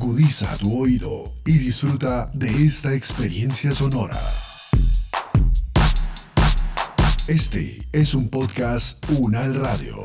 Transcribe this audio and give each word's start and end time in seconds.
Agudiza 0.00 0.56
tu 0.58 0.80
oído 0.80 1.32
y 1.44 1.58
disfruta 1.58 2.30
de 2.32 2.66
esta 2.66 2.94
experiencia 2.94 3.72
sonora. 3.72 4.16
Este 7.26 7.82
es 7.90 8.14
un 8.14 8.30
podcast 8.30 9.04
Unal 9.10 9.56
Radio. 9.56 10.00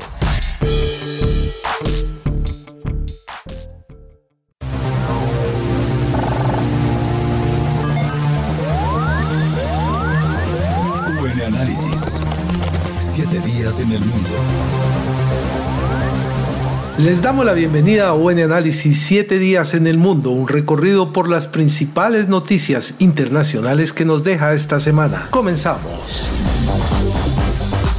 Buen 11.20 11.40
análisis. 11.40 12.20
Siete 13.00 13.38
días 13.42 13.78
en 13.78 13.92
el 13.92 14.00
mundo. 14.00 15.73
Les 16.98 17.22
damos 17.22 17.44
la 17.44 17.54
bienvenida 17.54 18.10
a 18.10 18.12
Buen 18.12 18.38
Análisis 18.38 19.02
7 19.02 19.40
días 19.40 19.74
en 19.74 19.88
el 19.88 19.98
mundo, 19.98 20.30
un 20.30 20.46
recorrido 20.46 21.12
por 21.12 21.28
las 21.28 21.48
principales 21.48 22.28
noticias 22.28 22.94
internacionales 23.00 23.92
que 23.92 24.04
nos 24.04 24.22
deja 24.22 24.54
esta 24.54 24.78
semana. 24.78 25.26
Comenzamos. 25.30 25.90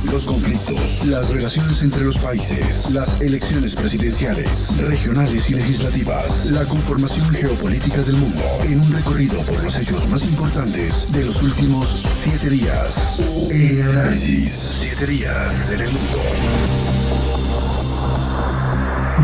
Los 0.10 0.28
conflictos, 0.28 1.08
las 1.08 1.30
relaciones 1.30 1.82
entre 1.84 2.06
los 2.06 2.20
países, 2.20 2.92
las 2.92 3.20
elecciones 3.20 3.76
presidenciales, 3.76 4.78
regionales 4.78 5.50
y 5.50 5.56
legislativas, 5.56 6.46
la 6.52 6.64
conformación 6.64 7.30
geopolítica 7.34 8.02
del 8.02 8.16
mundo, 8.16 8.44
en 8.64 8.80
un 8.80 8.94
recorrido 8.94 9.42
por 9.42 9.62
los 9.62 9.78
hechos 9.78 10.08
más 10.10 10.24
importantes 10.24 11.12
de 11.12 11.26
los 11.26 11.44
últimos 11.44 11.90
siete 12.24 12.50
días. 12.50 13.20
En 13.50 13.90
análisis, 13.90 14.54
siete 14.54 15.06
días 15.06 15.72
en 15.72 15.82
el 15.82 15.92
mundo. 15.92 16.22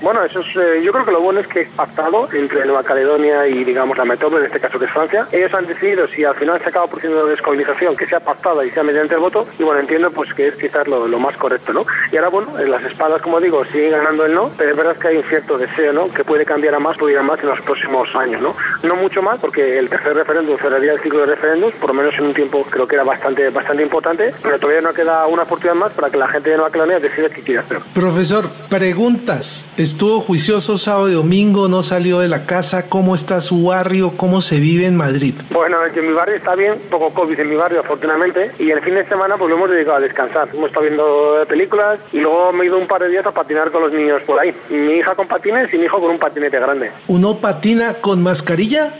Bueno, 0.00 0.24
eso 0.24 0.40
es, 0.40 0.56
eh, 0.56 0.82
yo 0.82 0.92
creo 0.92 1.04
que 1.04 1.12
lo 1.12 1.20
bueno 1.20 1.40
es 1.40 1.46
que 1.46 1.62
es 1.62 1.68
pactado 1.70 2.28
entre 2.32 2.64
Nueva 2.64 2.82
Caledonia 2.82 3.46
y, 3.46 3.64
digamos, 3.64 3.96
la 3.96 4.04
metrópoli, 4.04 4.42
en 4.42 4.46
este 4.46 4.60
caso 4.60 4.78
que 4.78 4.84
es 4.84 4.90
Francia. 4.90 5.26
Ellos 5.32 5.52
han 5.54 5.66
decidido 5.66 6.06
si 6.08 6.24
al 6.24 6.34
final 6.34 6.60
se 6.60 6.68
acaba 6.68 6.86
produciendo 6.86 7.26
descolonización, 7.26 7.96
que 7.96 8.06
sea 8.06 8.20
pactada 8.20 8.64
y 8.64 8.70
sea 8.70 8.82
mediante 8.82 9.14
el 9.14 9.20
voto. 9.20 9.46
Y 9.58 9.62
bueno, 9.62 9.80
entiendo 9.80 10.10
pues 10.10 10.32
que 10.34 10.48
es 10.48 10.54
quizás 10.56 10.86
lo, 10.86 11.06
más 11.18 11.36
correcto, 11.36 11.72
¿no? 11.72 11.86
Y 12.12 12.16
ahora, 12.16 12.28
bueno, 12.28 12.58
en 12.58 12.70
las 12.70 12.82
espadas, 12.84 13.22
como 13.22 13.40
digo, 13.40 13.64
siguen 13.66 13.92
ganando 13.92 14.26
el 14.26 14.34
no, 14.34 14.50
pero 14.56 14.72
es 14.72 14.76
verdad 14.76 14.96
que 14.96 15.08
hay 15.08 15.16
un 15.16 15.24
cierto 15.24 15.58
deseo, 15.58 15.92
¿no? 15.92 16.12
Que 16.12 16.24
puede 16.24 16.44
cambiar 16.44 16.74
a 16.74 16.78
más, 16.78 16.98
puede 16.98 17.14
ir 17.14 17.18
a 17.18 17.22
más 17.22 17.40
en 17.40 17.48
los 17.48 17.60
próximos 17.62 18.08
años, 18.14 18.42
¿no? 18.42 18.54
No 18.82 18.96
mucho 18.96 19.22
más, 19.22 19.38
porque 19.38 19.78
el 19.78 19.88
tercer 19.88 20.14
referéndum 20.14 20.58
cerraría 20.58 20.92
el 20.92 21.00
ciclo 21.00 21.20
de 21.20 21.26
referéndums, 21.26 21.74
por 21.76 21.90
lo 21.90 21.94
menos 21.94 22.14
en 22.18 22.26
un 22.26 22.34
tiempo 22.34 22.64
creo 22.68 22.86
que 22.86 22.96
era 22.96 23.04
bastante, 23.04 23.48
bastante 23.50 23.82
importante, 23.82 24.34
pero 24.42 24.58
todavía 24.58 24.82
no 24.82 24.92
queda 24.92 25.26
una 25.26 25.42
oportunidad 25.42 25.76
más 25.76 25.92
para 25.92 26.10
que 26.10 26.16
la 26.16 26.28
gente 26.28 26.50
de 26.50 26.56
Nueva 26.56 26.70
Caledonia 26.70 26.98
decida 26.98 27.28
qué 27.28 27.42
quiere 27.42 27.60
hacer. 27.60 27.78
Profesor, 27.92 28.48
preguntas. 28.68 29.53
Estuvo 29.76 30.20
juicioso 30.20 30.78
sábado 30.78 31.08
y 31.08 31.14
domingo, 31.14 31.68
no 31.68 31.82
salió 31.82 32.20
de 32.20 32.28
la 32.28 32.46
casa. 32.46 32.88
¿Cómo 32.88 33.14
está 33.14 33.40
su 33.40 33.64
barrio? 33.64 34.16
¿Cómo 34.16 34.40
se 34.40 34.58
vive 34.60 34.86
en 34.86 34.96
Madrid? 34.96 35.34
Bueno, 35.50 35.78
en 35.84 36.06
mi 36.06 36.12
barrio 36.12 36.36
está 36.36 36.54
bien, 36.54 36.74
poco 36.90 37.10
COVID 37.10 37.38
en 37.40 37.50
mi 37.50 37.56
barrio, 37.56 37.80
afortunadamente. 37.80 38.52
Y 38.58 38.70
el 38.70 38.80
fin 38.80 38.94
de 38.94 39.06
semana, 39.08 39.36
pues 39.36 39.50
lo 39.50 39.56
hemos 39.56 39.70
dedicado 39.70 39.98
a 39.98 40.00
descansar. 40.00 40.48
Hemos 40.52 40.68
estado 40.68 40.86
viendo 40.86 41.44
películas 41.48 41.98
y 42.12 42.18
luego 42.18 42.52
me 42.52 42.64
he 42.64 42.66
ido 42.66 42.78
un 42.78 42.86
par 42.86 43.02
de 43.02 43.08
días 43.08 43.26
a 43.26 43.32
patinar 43.32 43.70
con 43.70 43.82
los 43.82 43.92
niños 43.92 44.22
por 44.22 44.38
ahí. 44.40 44.54
Mi 44.70 44.94
hija 44.94 45.14
con 45.14 45.26
patines 45.26 45.72
y 45.72 45.78
mi 45.78 45.84
hijo 45.84 46.00
con 46.00 46.10
un 46.10 46.18
patinete 46.18 46.58
grande. 46.58 46.90
¿Uno 47.08 47.38
patina 47.38 47.94
con 47.94 48.22
mascarilla? 48.22 48.94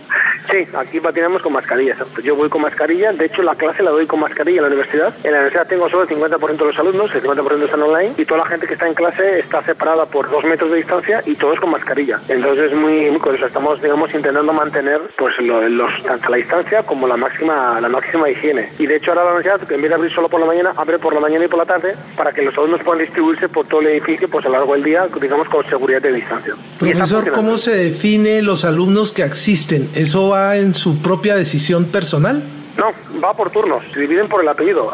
Sí, 0.50 0.67
aquí 0.75 1.00
patinamos 1.00 1.43
con 1.43 1.52
mascarilla, 1.52 1.96
Yo 2.23 2.37
voy 2.37 2.49
con 2.49 2.62
mascarilla, 2.62 3.12
de 3.12 3.26
hecho 3.26 3.43
la 3.43 3.55
clase 3.55 3.82
la 3.82 3.91
doy 3.91 4.06
con 4.06 4.20
mascarilla 4.20 4.58
en 4.58 4.62
la 4.62 4.69
universidad. 4.69 5.14
En 5.25 5.32
la 5.32 5.38
universidad 5.38 5.67
tengo 5.67 5.88
solo 5.88 6.02
el 6.02 6.08
50% 6.08 6.56
de 6.56 6.64
los 6.64 6.79
alumnos, 6.79 7.14
el 7.14 7.23
50% 7.23 7.64
están 7.64 7.82
online 7.82 8.12
y 8.17 8.25
toda 8.25 8.41
la 8.41 8.49
gente 8.49 8.67
que 8.67 8.75
está 8.75 8.87
en 8.87 8.94
clase 8.94 9.41
está 9.41 9.62
separada 9.64 10.06
por 10.06 10.31
dos 10.31 10.44
metros 10.44 10.70
de 10.70 10.79
distancia 10.79 11.23
y 11.25 11.35
todos 11.35 11.58
con 11.61 11.70
mascarilla. 11.70 12.20
Entonces 12.29 12.73
es 12.73 12.76
muy, 12.76 13.11
muy 13.11 13.20
curioso, 13.20 13.46
estamos 13.46 13.81
digamos 13.81 14.12
intentando 14.14 14.52
mantener 14.52 15.00
pues 15.17 15.35
los, 15.38 16.02
tanto 16.02 16.29
la 16.29 16.37
distancia 16.37 16.82
como 16.82 17.06
la 17.06 17.17
máxima 17.17 17.81
la 17.81 17.88
máxima 17.88 18.29
higiene. 18.29 18.70
Y 18.79 18.87
de 18.87 18.96
hecho 18.96 19.12
ahora 19.12 19.25
la 19.25 19.32
universidad, 19.32 19.73
en 19.73 19.81
vez 19.81 19.88
de 19.88 19.94
abrir 19.94 20.12
solo 20.12 20.29
por 20.29 20.41
la 20.41 20.46
mañana, 20.46 20.73
abre 20.76 20.99
por 20.99 21.14
la 21.14 21.20
mañana 21.20 21.46
y 21.46 21.49
por 21.49 21.58
la 21.58 21.67
tarde 21.67 21.94
para 22.17 22.32
que 22.32 22.43
los 22.43 22.56
alumnos 22.58 22.81
puedan 22.82 23.00
distribuirse 23.00 23.49
por 23.49 23.67
todo 23.67 23.81
el 23.81 23.88
edificio 23.88 24.29
pues 24.29 24.44
a 24.44 24.49
lo 24.49 24.58
largo 24.58 24.75
del 24.75 24.85
día, 24.85 25.06
digamos 25.20 25.49
con 25.49 25.64
seguridad 25.69 26.02
de 26.02 26.12
distancia. 26.12 26.55
Profesor, 26.79 27.31
¿cómo 27.32 27.56
se 27.56 27.76
define 27.76 28.43
los 28.43 28.64
alumnos 28.64 29.12
que 29.12 29.23
asisten? 29.23 29.88
¿Eso 29.94 30.34
va 30.35 30.57
en 30.57 30.75
su 30.75 30.99
propia 31.01 31.37
decisión 31.37 31.87
personal? 31.87 32.43
No, 32.77 32.91
va 33.23 33.33
por 33.35 33.51
turnos, 33.51 33.85
se 33.93 34.01
dividen 34.01 34.29
por 34.29 34.43
el 34.43 34.49
apellido. 34.49 34.91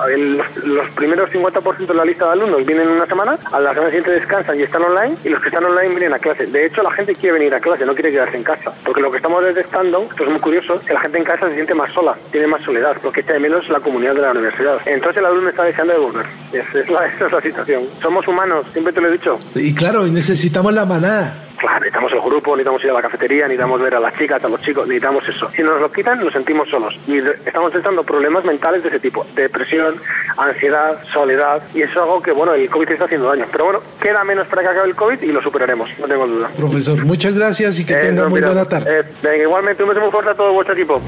los 0.64 0.90
primeros 0.90 1.30
50% 1.30 1.86
de 1.86 1.94
la 1.94 2.04
lista 2.04 2.26
de 2.26 2.32
alumnos 2.32 2.66
vienen 2.66 2.88
una 2.88 3.06
semana, 3.06 3.38
a 3.50 3.58
la 3.58 3.70
semana 3.70 3.86
siguiente 3.86 4.10
descansan 4.10 4.58
y 4.60 4.64
están 4.64 4.82
online, 4.82 5.14
y 5.24 5.30
los 5.30 5.40
que 5.40 5.48
están 5.48 5.64
online 5.64 5.88
vienen 5.88 6.12
a 6.12 6.18
clase. 6.18 6.46
De 6.46 6.66
hecho, 6.66 6.82
la 6.82 6.90
gente 6.92 7.14
quiere 7.14 7.38
venir 7.38 7.54
a 7.54 7.60
clase, 7.60 7.86
no 7.86 7.94
quiere 7.94 8.12
quedarse 8.12 8.36
en 8.36 8.42
casa. 8.42 8.72
Porque 8.84 9.00
lo 9.00 9.10
que 9.10 9.16
estamos 9.16 9.42
detectando, 9.42 10.02
esto 10.10 10.24
es 10.24 10.28
muy 10.28 10.40
curioso, 10.40 10.78
que 10.80 10.92
la 10.92 11.00
gente 11.00 11.18
en 11.18 11.24
casa 11.24 11.48
se 11.48 11.54
siente 11.54 11.74
más 11.74 11.90
sola, 11.94 12.16
tiene 12.30 12.46
más 12.46 12.62
soledad, 12.62 12.96
porque 13.02 13.20
echa 13.20 13.32
de 13.32 13.40
menos 13.40 13.66
la 13.70 13.80
comunidad 13.80 14.14
de 14.14 14.20
la 14.20 14.32
universidad. 14.32 14.78
Entonces 14.84 15.16
el 15.16 15.24
alumno 15.24 15.48
está 15.48 15.64
deseando 15.64 15.94
de 15.94 15.98
volver. 15.98 16.26
Esa 16.52 16.80
es 16.80 16.90
la, 16.90 17.06
esa 17.16 17.26
es 17.26 17.32
la 17.32 17.40
situación. 17.40 17.84
Somos 18.02 18.28
humanos, 18.28 18.66
siempre 18.72 18.92
te 18.92 19.00
lo 19.00 19.08
he 19.08 19.12
dicho. 19.12 19.38
Y 19.54 19.74
claro, 19.74 20.06
necesitamos 20.06 20.74
la 20.74 20.84
manada. 20.84 21.49
Claro, 21.60 21.78
necesitamos 21.80 22.12
el 22.14 22.20
grupo, 22.20 22.56
necesitamos 22.56 22.84
ir 22.84 22.90
a 22.90 22.94
la 22.94 23.02
cafetería, 23.02 23.42
necesitamos 23.42 23.82
ver 23.82 23.94
a 23.94 24.00
las 24.00 24.14
chicas, 24.16 24.42
a 24.42 24.48
los 24.48 24.62
chicos, 24.62 24.88
necesitamos 24.88 25.28
eso. 25.28 25.50
Si 25.54 25.62
nos 25.62 25.78
lo 25.78 25.92
quitan, 25.92 26.18
nos 26.24 26.32
sentimos 26.32 26.66
solos. 26.70 26.98
Y 27.06 27.18
estamos 27.18 27.70
tratando 27.70 28.02
problemas 28.02 28.46
mentales 28.46 28.82
de 28.82 28.88
ese 28.88 28.98
tipo, 28.98 29.26
depresión, 29.34 29.96
ansiedad, 30.38 31.04
soledad, 31.12 31.62
y 31.74 31.82
eso 31.82 31.92
es 31.92 31.96
algo 31.98 32.22
que, 32.22 32.32
bueno, 32.32 32.54
el 32.54 32.70
COVID 32.70 32.90
está 32.92 33.04
haciendo 33.04 33.28
daño. 33.28 33.44
Pero 33.52 33.64
bueno, 33.66 33.80
queda 34.00 34.24
menos 34.24 34.48
para 34.48 34.62
que 34.62 34.68
acabe 34.68 34.88
el 34.88 34.96
COVID 34.96 35.20
y 35.20 35.26
lo 35.26 35.42
superaremos, 35.42 35.90
no 35.98 36.08
tengo 36.08 36.26
duda. 36.26 36.48
Profesor, 36.56 37.04
muchas 37.04 37.36
gracias 37.36 37.78
y 37.78 37.84
que 37.84 37.92
eh, 37.92 37.98
tenga 37.98 38.26
muy 38.26 38.40
buena 38.40 38.64
tarde. 38.64 39.04
Eh, 39.22 39.42
igualmente, 39.42 39.82
un 39.82 39.90
beso 39.90 40.00
muy 40.00 40.10
fuerte 40.10 40.30
a 40.32 40.34
todo 40.34 40.54
vuestro 40.54 40.74
equipo. 40.74 41.02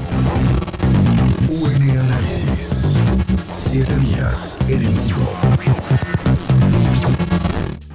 UN 1.49 1.97
Análisis. 1.97 2.95
Siete 3.53 3.95
días 3.95 4.59
en 4.69 4.85
el 4.85 4.99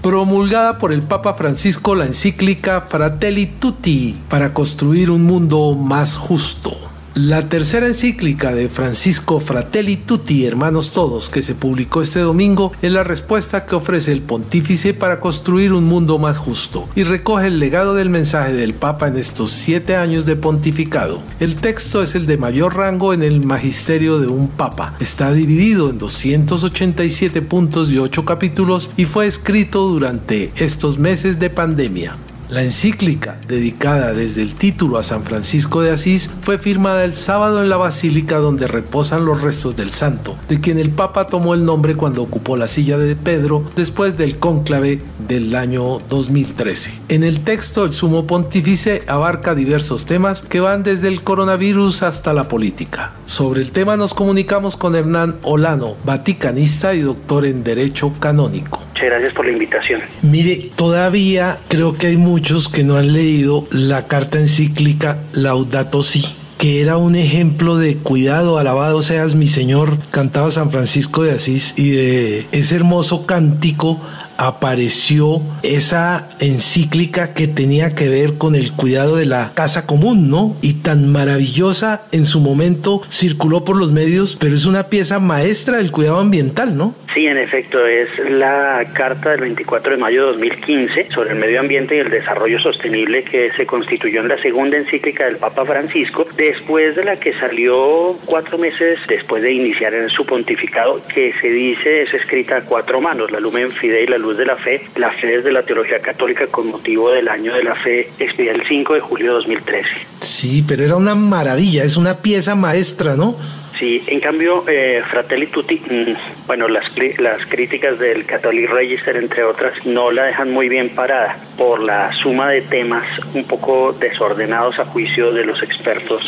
promulgada 0.08 0.78
por 0.78 0.90
el 0.90 1.02
Papa 1.02 1.34
Francisco 1.34 1.94
la 1.94 2.06
encíclica 2.06 2.80
Fratelli 2.80 3.44
Tutti 3.44 4.16
para 4.30 4.54
construir 4.54 5.10
un 5.10 5.24
mundo 5.24 5.74
más 5.74 6.16
justo. 6.16 6.87
La 7.20 7.48
tercera 7.48 7.88
encíclica 7.88 8.54
de 8.54 8.68
Francisco 8.68 9.40
Fratelli 9.40 9.96
Tutti, 9.96 10.46
Hermanos 10.46 10.92
Todos, 10.92 11.28
que 11.28 11.42
se 11.42 11.56
publicó 11.56 12.00
este 12.00 12.20
domingo, 12.20 12.70
es 12.80 12.92
la 12.92 13.02
respuesta 13.02 13.66
que 13.66 13.74
ofrece 13.74 14.12
el 14.12 14.22
pontífice 14.22 14.94
para 14.94 15.18
construir 15.18 15.72
un 15.72 15.82
mundo 15.82 16.18
más 16.18 16.38
justo 16.38 16.88
y 16.94 17.02
recoge 17.02 17.48
el 17.48 17.58
legado 17.58 17.96
del 17.96 18.08
mensaje 18.08 18.52
del 18.52 18.72
Papa 18.72 19.08
en 19.08 19.16
estos 19.16 19.50
siete 19.50 19.96
años 19.96 20.26
de 20.26 20.36
pontificado. 20.36 21.20
El 21.40 21.56
texto 21.56 22.04
es 22.04 22.14
el 22.14 22.26
de 22.26 22.36
mayor 22.36 22.76
rango 22.76 23.12
en 23.12 23.24
el 23.24 23.44
magisterio 23.44 24.20
de 24.20 24.28
un 24.28 24.46
Papa. 24.46 24.94
Está 25.00 25.32
dividido 25.32 25.90
en 25.90 25.98
287 25.98 27.42
puntos 27.42 27.90
y 27.90 27.98
8 27.98 28.24
capítulos 28.24 28.90
y 28.96 29.06
fue 29.06 29.26
escrito 29.26 29.88
durante 29.88 30.52
estos 30.54 30.98
meses 30.98 31.40
de 31.40 31.50
pandemia. 31.50 32.16
La 32.50 32.62
encíclica, 32.62 33.38
dedicada 33.46 34.14
desde 34.14 34.40
el 34.40 34.54
título 34.54 34.96
a 34.96 35.02
San 35.02 35.22
Francisco 35.22 35.82
de 35.82 35.90
Asís, 35.90 36.30
fue 36.40 36.58
firmada 36.58 37.04
el 37.04 37.14
sábado 37.14 37.60
en 37.60 37.68
la 37.68 37.76
basílica 37.76 38.38
donde 38.38 38.66
reposan 38.66 39.26
los 39.26 39.42
restos 39.42 39.76
del 39.76 39.90
santo, 39.90 40.34
de 40.48 40.58
quien 40.58 40.78
el 40.78 40.88
Papa 40.88 41.26
tomó 41.26 41.52
el 41.52 41.66
nombre 41.66 41.94
cuando 41.94 42.22
ocupó 42.22 42.56
la 42.56 42.66
silla 42.66 42.96
de 42.96 43.16
Pedro 43.16 43.70
después 43.76 44.16
del 44.16 44.38
cónclave 44.38 45.02
del 45.28 45.54
año 45.54 45.98
2013. 46.08 46.90
En 47.10 47.22
el 47.22 47.40
texto, 47.40 47.84
el 47.84 47.92
sumo 47.92 48.26
pontífice 48.26 49.02
abarca 49.08 49.54
diversos 49.54 50.06
temas 50.06 50.40
que 50.40 50.60
van 50.60 50.82
desde 50.82 51.08
el 51.08 51.22
coronavirus 51.22 52.02
hasta 52.02 52.32
la 52.32 52.48
política. 52.48 53.12
Sobre 53.26 53.60
el 53.60 53.72
tema 53.72 53.98
nos 53.98 54.14
comunicamos 54.14 54.78
con 54.78 54.96
Hernán 54.96 55.36
Olano, 55.42 55.96
vaticanista 56.02 56.94
y 56.94 57.00
doctor 57.00 57.44
en 57.44 57.62
Derecho 57.62 58.14
Canónico. 58.18 58.87
Muchas 58.98 59.10
gracias 59.10 59.32
por 59.32 59.46
la 59.46 59.52
invitación. 59.52 60.00
Mire, 60.22 60.70
todavía 60.74 61.60
creo 61.68 61.96
que 61.96 62.08
hay 62.08 62.16
muchos 62.16 62.68
que 62.68 62.82
no 62.82 62.96
han 62.96 63.12
leído 63.12 63.68
la 63.70 64.08
carta 64.08 64.40
encíclica 64.40 65.20
Laudato 65.34 66.02
Si 66.02 66.24
que 66.58 66.82
era 66.82 66.96
un 66.96 67.14
ejemplo 67.14 67.76
de 67.76 67.96
cuidado, 67.98 68.58
alabado 68.58 69.00
seas 69.00 69.36
mi 69.36 69.46
Señor, 69.46 69.96
cantaba 70.10 70.50
San 70.50 70.72
Francisco 70.72 71.22
de 71.22 71.30
Asís 71.30 71.74
y 71.76 71.90
de 71.90 72.46
ese 72.50 72.74
hermoso 72.74 73.26
cántico 73.26 74.00
apareció 74.38 75.42
esa 75.62 76.28
encíclica 76.40 77.34
que 77.34 77.48
tenía 77.48 77.94
que 77.94 78.08
ver 78.08 78.38
con 78.38 78.54
el 78.54 78.72
cuidado 78.72 79.16
de 79.16 79.26
la 79.26 79.52
casa 79.54 79.86
común, 79.86 80.30
¿no? 80.30 80.56
Y 80.62 80.74
tan 80.74 81.10
maravillosa 81.10 82.06
en 82.12 82.24
su 82.24 82.40
momento 82.40 83.02
circuló 83.10 83.64
por 83.64 83.76
los 83.76 83.90
medios, 83.90 84.36
pero 84.40 84.54
es 84.54 84.64
una 84.64 84.84
pieza 84.84 85.18
maestra 85.18 85.78
del 85.78 85.90
cuidado 85.90 86.18
ambiental, 86.18 86.76
¿no? 86.76 86.94
Sí, 87.14 87.26
en 87.26 87.38
efecto, 87.38 87.84
es 87.86 88.08
la 88.30 88.84
carta 88.92 89.30
del 89.30 89.40
24 89.40 89.92
de 89.92 89.96
mayo 89.96 90.20
de 90.20 90.32
2015 90.32 91.08
sobre 91.12 91.30
el 91.30 91.36
medio 91.36 91.58
ambiente 91.58 91.96
y 91.96 91.98
el 91.98 92.10
desarrollo 92.10 92.60
sostenible 92.60 93.24
que 93.24 93.50
se 93.56 93.66
constituyó 93.66 94.20
en 94.20 94.28
la 94.28 94.40
segunda 94.40 94.76
encíclica 94.76 95.24
del 95.26 95.38
Papa 95.38 95.64
Francisco, 95.64 96.28
después 96.36 96.94
de 96.94 97.04
la 97.04 97.16
que 97.16 97.32
salió 97.34 98.16
cuatro 98.26 98.56
meses 98.56 99.00
después 99.08 99.42
de 99.42 99.52
iniciar 99.52 99.94
en 99.94 100.08
su 100.10 100.24
pontificado, 100.24 101.02
que 101.12 101.32
se 101.40 101.48
dice 101.48 102.02
es 102.02 102.14
escrita 102.14 102.58
a 102.58 102.60
cuatro 102.62 103.00
manos, 103.00 103.32
la 103.32 103.40
Lumen 103.40 103.72
Fidei 103.72 104.06
la 104.06 104.18
Luz 104.28 104.36
de 104.36 104.44
la 104.44 104.56
Fe. 104.56 104.82
La 104.96 105.10
fe 105.10 105.36
es 105.36 105.44
de 105.44 105.52
la 105.52 105.62
teología 105.62 106.00
católica 106.00 106.46
con 106.48 106.68
motivo 106.68 107.10
del 107.10 107.28
año 107.28 107.54
de 107.54 107.64
la 107.64 107.74
fe, 107.74 108.10
expedida 108.18 108.52
el 108.52 108.62
5 108.66 108.94
de 108.94 109.00
julio 109.00 109.26
de 109.28 109.32
2013. 109.32 109.88
Sí, 110.20 110.62
pero 110.66 110.84
era 110.84 110.96
una 110.96 111.14
maravilla, 111.14 111.82
es 111.82 111.96
una 111.96 112.18
pieza 112.18 112.54
maestra, 112.54 113.16
¿no? 113.16 113.36
Sí, 113.78 114.02
en 114.08 114.20
cambio, 114.20 114.64
eh, 114.66 115.02
Fratelli 115.08 115.46
Tutti, 115.46 115.76
mm, 115.76 116.46
bueno, 116.46 116.68
las, 116.68 116.84
las 117.18 117.46
críticas 117.46 117.98
del 117.98 118.26
Catholic 118.26 118.68
Register, 118.68 119.16
entre 119.16 119.44
otras, 119.44 119.72
no 119.86 120.10
la 120.10 120.24
dejan 120.24 120.50
muy 120.50 120.68
bien 120.68 120.90
parada 120.90 121.38
por 121.56 121.80
la 121.80 122.12
suma 122.20 122.50
de 122.50 122.62
temas 122.62 123.06
un 123.34 123.44
poco 123.44 123.92
desordenados 123.92 124.78
a 124.78 124.84
juicio 124.84 125.32
de 125.32 125.44
los 125.44 125.62
expertos 125.62 126.22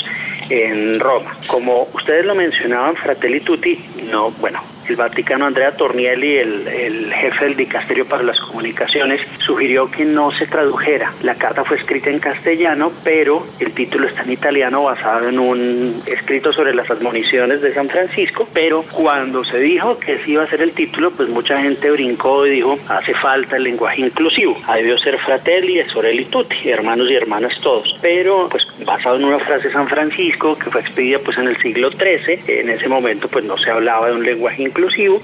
en 0.49 1.01
Roma. 1.01 1.37
Como 1.49 1.89
ustedes 1.93 2.25
lo 2.25 2.35
mencionaban, 2.35 2.97
Fratelli 2.97 3.41
Tutti, 3.41 3.79
no, 4.11 4.31
bueno, 4.33 4.63
el 4.91 4.97
Vaticano, 4.97 5.47
Andrea 5.47 5.71
Tornielli, 5.73 6.37
el, 6.37 7.13
jefe 7.13 7.45
del 7.45 7.57
dicasterio 7.57 8.07
para 8.07 8.23
las 8.23 8.39
comunicaciones, 8.41 9.21
sugirió 9.47 9.91
que 9.91 10.05
no 10.05 10.33
se 10.33 10.47
tradujera. 10.47 11.13
La 11.23 11.35
carta 11.35 11.65
fue 11.65 11.77
escrita 11.77 12.11
en 12.11 12.19
castellano, 12.19 12.93
pero 13.05 13.47
el 13.61 13.73
título 13.73 14.09
está 14.09 14.23
en 14.23 14.33
italiano 14.33 14.83
basado 14.83 15.29
en 15.29 15.39
un 15.39 16.03
escrito 16.07 16.53
sobre 16.53 16.75
las 16.75 16.91
admoniciones 16.91 17.61
de 17.61 17.73
San 17.73 17.89
Francisco, 17.89 18.49
pero 18.53 18.85
cuando 18.91 19.45
se 19.45 19.61
dijo 19.61 19.99
que 19.99 20.15
ese 20.15 20.33
iba 20.33 20.43
a 20.43 20.51
ser 20.51 20.63
el 20.63 20.73
título, 20.73 21.13
pues 21.13 21.29
mucha 21.29 21.61
gente 21.61 21.91
brincó 21.91 22.47
y 22.47 22.51
dijo, 22.51 22.79
hace 22.89 23.15
falta 23.15 23.57
el 23.57 23.65
lenguaje 23.65 24.01
inclusivo. 24.01 24.59
Ha 24.67 24.77
debió 24.77 24.99
ser 24.99 25.19
fratelli 25.19 25.81
sorelli 25.93 26.25
tutti, 26.27 26.69
hermanos 26.69 27.09
y 27.11 27.15
hermanas 27.15 27.53
todos. 27.63 27.97
Pero, 28.03 28.49
pues 28.51 28.67
basado 28.85 29.17
en 29.17 29.25
una 29.25 29.39
frase 29.39 29.69
de 29.69 29.75
San 29.75 29.89
Francisco 29.89 30.59
que 30.59 30.71
fue 30.71 30.81
expedida 30.81 31.19
pues 31.25 31.39
en 31.39 31.49
el 31.49 31.57
siglo 31.59 31.91
XIII, 31.91 32.41
en 32.47 32.71
ese 32.71 32.89
momento 32.89 33.29
pues 33.29 33.45
no 33.45 33.57
se 33.59 33.71
hablaba 33.71 34.09
de 34.09 34.15
un 34.15 34.25
lenguaje 34.25 34.63
inclusivo 34.63 34.80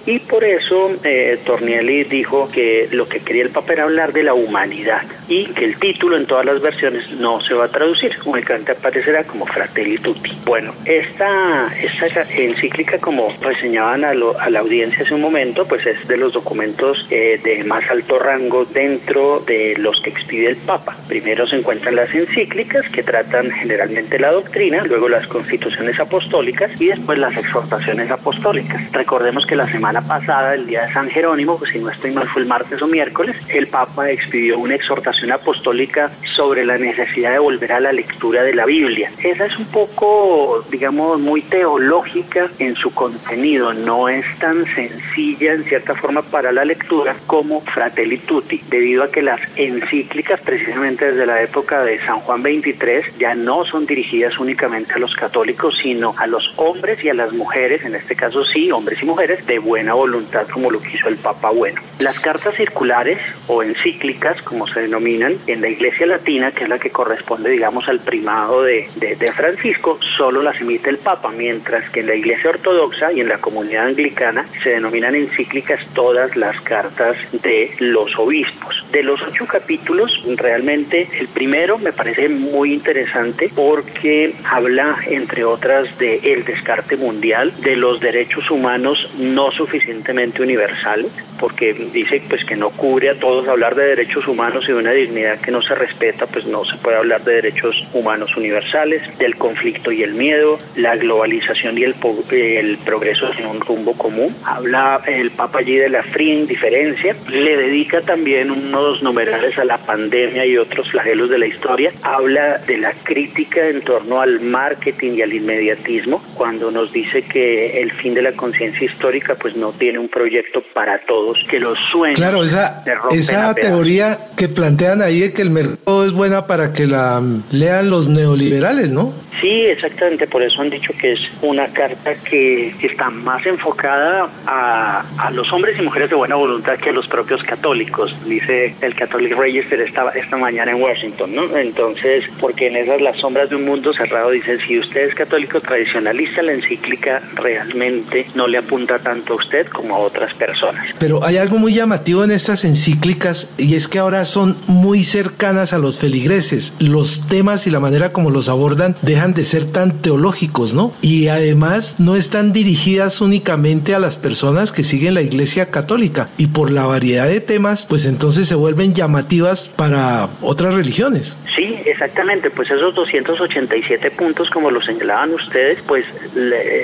y 0.06 0.18
por 0.20 0.44
eso 0.44 0.96
eh, 1.04 1.38
Tornielli 1.44 2.04
dijo 2.04 2.50
que 2.50 2.88
lo 2.90 3.08
que 3.08 3.20
quería 3.20 3.42
el 3.42 3.50
Papa 3.50 3.72
era 3.72 3.84
hablar 3.84 4.12
de 4.12 4.22
la 4.22 4.34
humanidad 4.34 5.02
y 5.28 5.46
que 5.46 5.64
el 5.64 5.78
título 5.78 6.16
en 6.16 6.26
todas 6.26 6.44
las 6.44 6.60
versiones 6.60 7.10
no 7.12 7.40
se 7.40 7.54
va 7.54 7.66
a 7.66 7.68
traducir, 7.68 8.16
únicamente 8.24 8.72
aparecerá 8.72 9.24
como 9.24 9.46
Fratelli 9.46 9.98
Tutti. 9.98 10.30
Bueno, 10.44 10.74
esta, 10.84 11.68
esta 11.80 12.22
encíclica, 12.36 12.98
como 12.98 13.32
reseñaban 13.40 14.04
a, 14.04 14.14
la 14.14 14.60
audiencia 14.60 15.04
hace 15.04 15.14
un 15.14 15.20
momento, 15.20 15.66
pues 15.66 15.84
es 15.86 16.06
de 16.06 16.16
los 16.16 16.32
documentos 16.32 17.06
eh, 17.10 17.40
de 17.42 17.64
más 17.64 17.88
alto 17.90 18.18
rango 18.18 18.64
dentro 18.66 19.42
de 19.46 19.74
los 19.78 20.00
que 20.00 20.10
expide 20.10 20.48
el 20.48 20.56
Papa. 20.56 20.96
Primero 21.08 21.46
se 21.46 21.56
encuentran 21.56 21.96
las 21.96 22.14
encíclicas 22.14 22.88
que 22.90 23.02
tratan 23.02 23.50
generalmente 23.50 24.18
la 24.18 24.32
doctrina, 24.32 24.84
luego 24.84 25.08
las 25.08 25.26
constituciones 25.26 25.98
apostólicas 25.98 26.70
y 26.80 26.86
después 26.86 27.18
las 27.18 27.36
exhortaciones 27.36 28.10
apostólicas. 28.10 28.92
Recordemos 28.92 29.45
que 29.46 29.56
la 29.56 29.70
semana 29.70 30.00
pasada, 30.00 30.54
el 30.54 30.66
día 30.66 30.86
de 30.86 30.92
San 30.92 31.08
Jerónimo, 31.08 31.58
pues 31.58 31.72
si 31.72 31.78
no 31.78 31.90
estoy 31.90 32.10
mal 32.10 32.28
fue 32.28 32.42
el 32.42 32.48
martes 32.48 32.82
o 32.82 32.86
miércoles, 32.86 33.36
el 33.48 33.68
Papa 33.68 34.10
expidió 34.10 34.58
una 34.58 34.74
exhortación 34.74 35.32
apostólica 35.32 36.10
sobre 36.34 36.64
la 36.64 36.76
necesidad 36.78 37.32
de 37.32 37.38
volver 37.38 37.72
a 37.72 37.80
la 37.80 37.92
lectura 37.92 38.42
de 38.42 38.54
la 38.54 38.66
Biblia. 38.66 39.10
Esa 39.22 39.46
es 39.46 39.56
un 39.58 39.66
poco, 39.66 40.64
digamos, 40.70 41.20
muy 41.20 41.42
teológica 41.42 42.50
en 42.58 42.74
su 42.74 42.92
contenido, 42.92 43.72
no 43.72 44.08
es 44.08 44.24
tan 44.38 44.64
sencilla 44.74 45.52
en 45.52 45.64
cierta 45.64 45.94
forma 45.94 46.22
para 46.22 46.50
la 46.50 46.64
lectura 46.64 47.14
como 47.26 47.60
Fratelli 47.60 48.18
Tutti, 48.18 48.60
debido 48.68 49.04
a 49.04 49.10
que 49.10 49.22
las 49.22 49.40
encíclicas, 49.56 50.40
precisamente 50.40 51.12
desde 51.12 51.26
la 51.26 51.42
época 51.42 51.84
de 51.84 51.98
San 52.04 52.20
Juan 52.20 52.42
23, 52.42 53.18
ya 53.18 53.34
no 53.34 53.64
son 53.64 53.86
dirigidas 53.86 54.38
únicamente 54.38 54.94
a 54.94 54.98
los 54.98 55.14
católicos, 55.14 55.74
sino 55.82 56.14
a 56.18 56.26
los 56.26 56.52
hombres 56.56 57.02
y 57.04 57.08
a 57.08 57.14
las 57.14 57.32
mujeres, 57.32 57.84
en 57.84 57.94
este 57.94 58.16
caso 58.16 58.44
sí, 58.44 58.70
hombres 58.72 59.02
y 59.02 59.06
mujeres, 59.06 59.25
de 59.26 59.58
buena 59.58 59.94
voluntad, 59.94 60.46
como 60.48 60.70
lo 60.70 60.80
quiso 60.80 61.08
el 61.08 61.16
Papa 61.16 61.50
Bueno. 61.50 61.80
Las 61.98 62.20
cartas 62.20 62.54
circulares 62.54 63.18
o 63.48 63.62
encíclicas, 63.62 64.40
como 64.42 64.66
se 64.68 64.82
denominan, 64.82 65.36
en 65.46 65.60
la 65.60 65.68
Iglesia 65.68 66.06
Latina, 66.06 66.52
que 66.52 66.64
es 66.64 66.70
la 66.70 66.78
que 66.78 66.90
corresponde, 66.90 67.50
digamos, 67.50 67.88
al 67.88 68.00
primado 68.00 68.62
de, 68.62 68.88
de 68.96 69.32
Francisco, 69.32 69.98
solo 70.16 70.42
las 70.42 70.60
emite 70.60 70.90
el 70.90 70.98
Papa, 70.98 71.30
mientras 71.36 71.90
que 71.90 72.00
en 72.00 72.06
la 72.06 72.14
Iglesia 72.14 72.50
Ortodoxa 72.50 73.12
y 73.12 73.20
en 73.20 73.28
la 73.28 73.38
comunidad 73.38 73.86
anglicana 73.86 74.46
se 74.62 74.70
denominan 74.70 75.14
encíclicas 75.14 75.80
todas 75.94 76.36
las 76.36 76.60
cartas 76.60 77.16
de 77.32 77.74
los 77.80 78.16
obispos. 78.18 78.84
De 78.92 79.02
los 79.02 79.20
ocho 79.22 79.46
capítulos, 79.46 80.10
realmente 80.36 81.08
el 81.18 81.28
primero 81.28 81.78
me 81.78 81.92
parece 81.92 82.28
muy 82.28 82.72
interesante 82.72 83.50
porque 83.54 84.34
habla, 84.44 84.96
entre 85.06 85.44
otras, 85.44 85.98
de 85.98 86.18
el 86.18 86.44
descarte 86.44 86.96
mundial, 86.96 87.52
de 87.60 87.76
los 87.76 88.00
derechos 88.00 88.50
humanos 88.50 89.08
no 89.18 89.50
suficientemente 89.50 90.42
universales, 90.42 91.10
porque 91.38 91.74
dice 91.92 92.22
pues 92.28 92.44
que 92.44 92.56
no 92.56 92.70
cubre 92.70 93.10
a 93.10 93.18
todos. 93.18 93.48
Hablar 93.48 93.74
de 93.74 93.84
derechos 93.84 94.26
humanos 94.26 94.64
y 94.64 94.72
de 94.72 94.78
una 94.78 94.92
dignidad 94.92 95.40
que 95.40 95.50
no 95.50 95.62
se 95.62 95.74
respeta, 95.74 96.26
pues 96.26 96.46
no 96.46 96.64
se 96.64 96.76
puede 96.76 96.96
hablar 96.96 97.24
de 97.24 97.34
derechos 97.34 97.76
humanos 97.92 98.36
universales, 98.36 99.02
del 99.18 99.36
conflicto 99.36 99.92
y 99.92 100.02
el 100.02 100.14
miedo, 100.14 100.58
la 100.76 100.96
globalización 100.96 101.78
y 101.78 101.82
el, 101.82 101.94
el 102.30 102.78
progreso 102.78 103.30
en 103.38 103.46
un 103.46 103.60
rumbo 103.60 103.94
común. 103.94 104.34
Habla 104.44 105.02
el 105.06 105.30
Papa 105.30 105.60
allí 105.60 105.76
de 105.76 105.88
la 105.88 106.02
fría 106.02 106.34
indiferencia, 106.34 107.16
le 107.30 107.56
dedica 107.56 108.00
también 108.00 108.50
unos 108.50 109.02
numerales 109.02 109.58
a 109.58 109.64
la 109.64 109.78
pandemia 109.78 110.46
y 110.46 110.56
otros 110.56 110.90
flagelos 110.90 111.30
de 111.30 111.38
la 111.38 111.46
historia, 111.46 111.92
habla 112.02 112.58
de 112.58 112.78
la 112.78 112.92
crítica 112.92 113.66
en 113.68 113.82
torno 113.82 114.20
al 114.20 114.40
marketing 114.40 115.12
y 115.12 115.22
al 115.22 115.32
inmediatismo, 115.32 116.22
cuando 116.34 116.70
nos 116.70 116.92
dice 116.92 117.22
que 117.22 117.80
el 117.80 117.92
fin 117.92 118.14
de 118.14 118.22
la 118.22 118.32
conciencia 118.32 118.84
histórica 118.84 119.05
pues 119.40 119.56
no 119.56 119.72
tiene 119.72 119.98
un 119.98 120.08
proyecto 120.08 120.62
para 120.74 121.00
todos, 121.06 121.38
que 121.48 121.58
los 121.58 121.78
sueños 121.90 122.18
Claro, 122.18 122.44
esa, 122.44 122.84
esa 123.10 123.54
teoría 123.54 124.18
que 124.36 124.48
plantean 124.48 125.02
ahí 125.02 125.20
de 125.20 125.32
que 125.32 125.42
el 125.42 125.50
mercado 125.50 126.04
es 126.04 126.12
buena 126.12 126.46
para 126.46 126.72
que 126.72 126.86
la 126.86 127.22
lean 127.50 127.90
los 127.90 128.08
neoliberales, 128.08 128.90
¿no? 128.90 129.12
Sí, 129.40 129.66
exactamente, 129.66 130.26
por 130.26 130.42
eso 130.42 130.62
han 130.62 130.70
dicho 130.70 130.92
que 130.98 131.12
es 131.12 131.20
una 131.42 131.66
carta 131.68 132.14
que 132.14 132.74
está 132.80 133.10
más 133.10 133.44
enfocada 133.44 134.30
a, 134.46 135.04
a, 135.18 135.30
los 135.30 135.52
hombres 135.52 135.78
y 135.78 135.82
mujeres 135.82 136.08
de 136.08 136.16
buena 136.16 136.36
voluntad 136.36 136.78
que 136.78 136.88
a 136.88 136.92
los 136.92 137.06
propios 137.06 137.42
católicos, 137.42 138.14
dice 138.26 138.74
el 138.80 138.94
Catholic 138.94 139.36
Register 139.36 139.80
esta, 139.80 140.08
esta 140.10 140.38
mañana 140.38 140.72
en 140.72 140.80
Washington, 140.80 141.34
¿no? 141.34 141.56
Entonces, 141.56 142.24
porque 142.40 142.68
en 142.68 142.76
esas 142.76 143.02
las 143.02 143.18
sombras 143.18 143.50
de 143.50 143.56
un 143.56 143.66
mundo 143.66 143.92
cerrado 143.92 144.30
dicen, 144.30 144.58
si 144.66 144.78
usted 144.78 145.02
es 145.02 145.14
católico 145.14 145.60
tradicionalista, 145.60 146.42
la 146.42 146.52
encíclica 146.52 147.22
realmente 147.34 148.26
no 148.34 148.46
le 148.46 148.58
apunta 148.58 148.95
tanto 148.98 149.34
a 149.34 149.36
usted 149.36 149.66
como 149.66 149.94
a 149.94 149.98
otras 149.98 150.32
personas. 150.34 150.86
Pero 150.98 151.24
hay 151.24 151.36
algo 151.36 151.58
muy 151.58 151.74
llamativo 151.74 152.24
en 152.24 152.30
estas 152.30 152.64
encíclicas 152.64 153.48
y 153.58 153.74
es 153.74 153.88
que 153.88 153.98
ahora 153.98 154.24
son 154.24 154.56
muy 154.66 155.04
cercanas 155.04 155.72
a 155.72 155.78
los 155.78 155.98
feligreses. 155.98 156.72
Los 156.78 157.26
temas 157.28 157.66
y 157.66 157.70
la 157.70 157.80
manera 157.80 158.12
como 158.12 158.30
los 158.30 158.48
abordan 158.48 158.96
dejan 159.02 159.34
de 159.34 159.44
ser 159.44 159.64
tan 159.64 160.00
teológicos, 160.02 160.74
¿no? 160.74 160.92
Y 161.02 161.28
además 161.28 161.96
no 161.98 162.16
están 162.16 162.52
dirigidas 162.52 163.20
únicamente 163.20 163.94
a 163.94 163.98
las 163.98 164.16
personas 164.16 164.72
que 164.72 164.82
siguen 164.82 165.14
la 165.14 165.22
Iglesia 165.22 165.70
Católica 165.70 166.28
y 166.36 166.48
por 166.48 166.70
la 166.70 166.86
variedad 166.86 167.26
de 167.26 167.40
temas, 167.40 167.86
pues 167.86 168.06
entonces 168.06 168.48
se 168.48 168.54
vuelven 168.54 168.94
llamativas 168.94 169.68
para 169.68 170.28
otras 170.40 170.74
religiones. 170.74 171.36
Sí, 171.56 171.65
exactamente, 171.86 172.50
pues 172.50 172.70
esos 172.70 172.94
287 172.94 174.10
puntos, 174.12 174.50
como 174.50 174.70
lo 174.70 174.80
señalaban 174.82 175.32
ustedes, 175.34 175.80
pues 175.86 176.04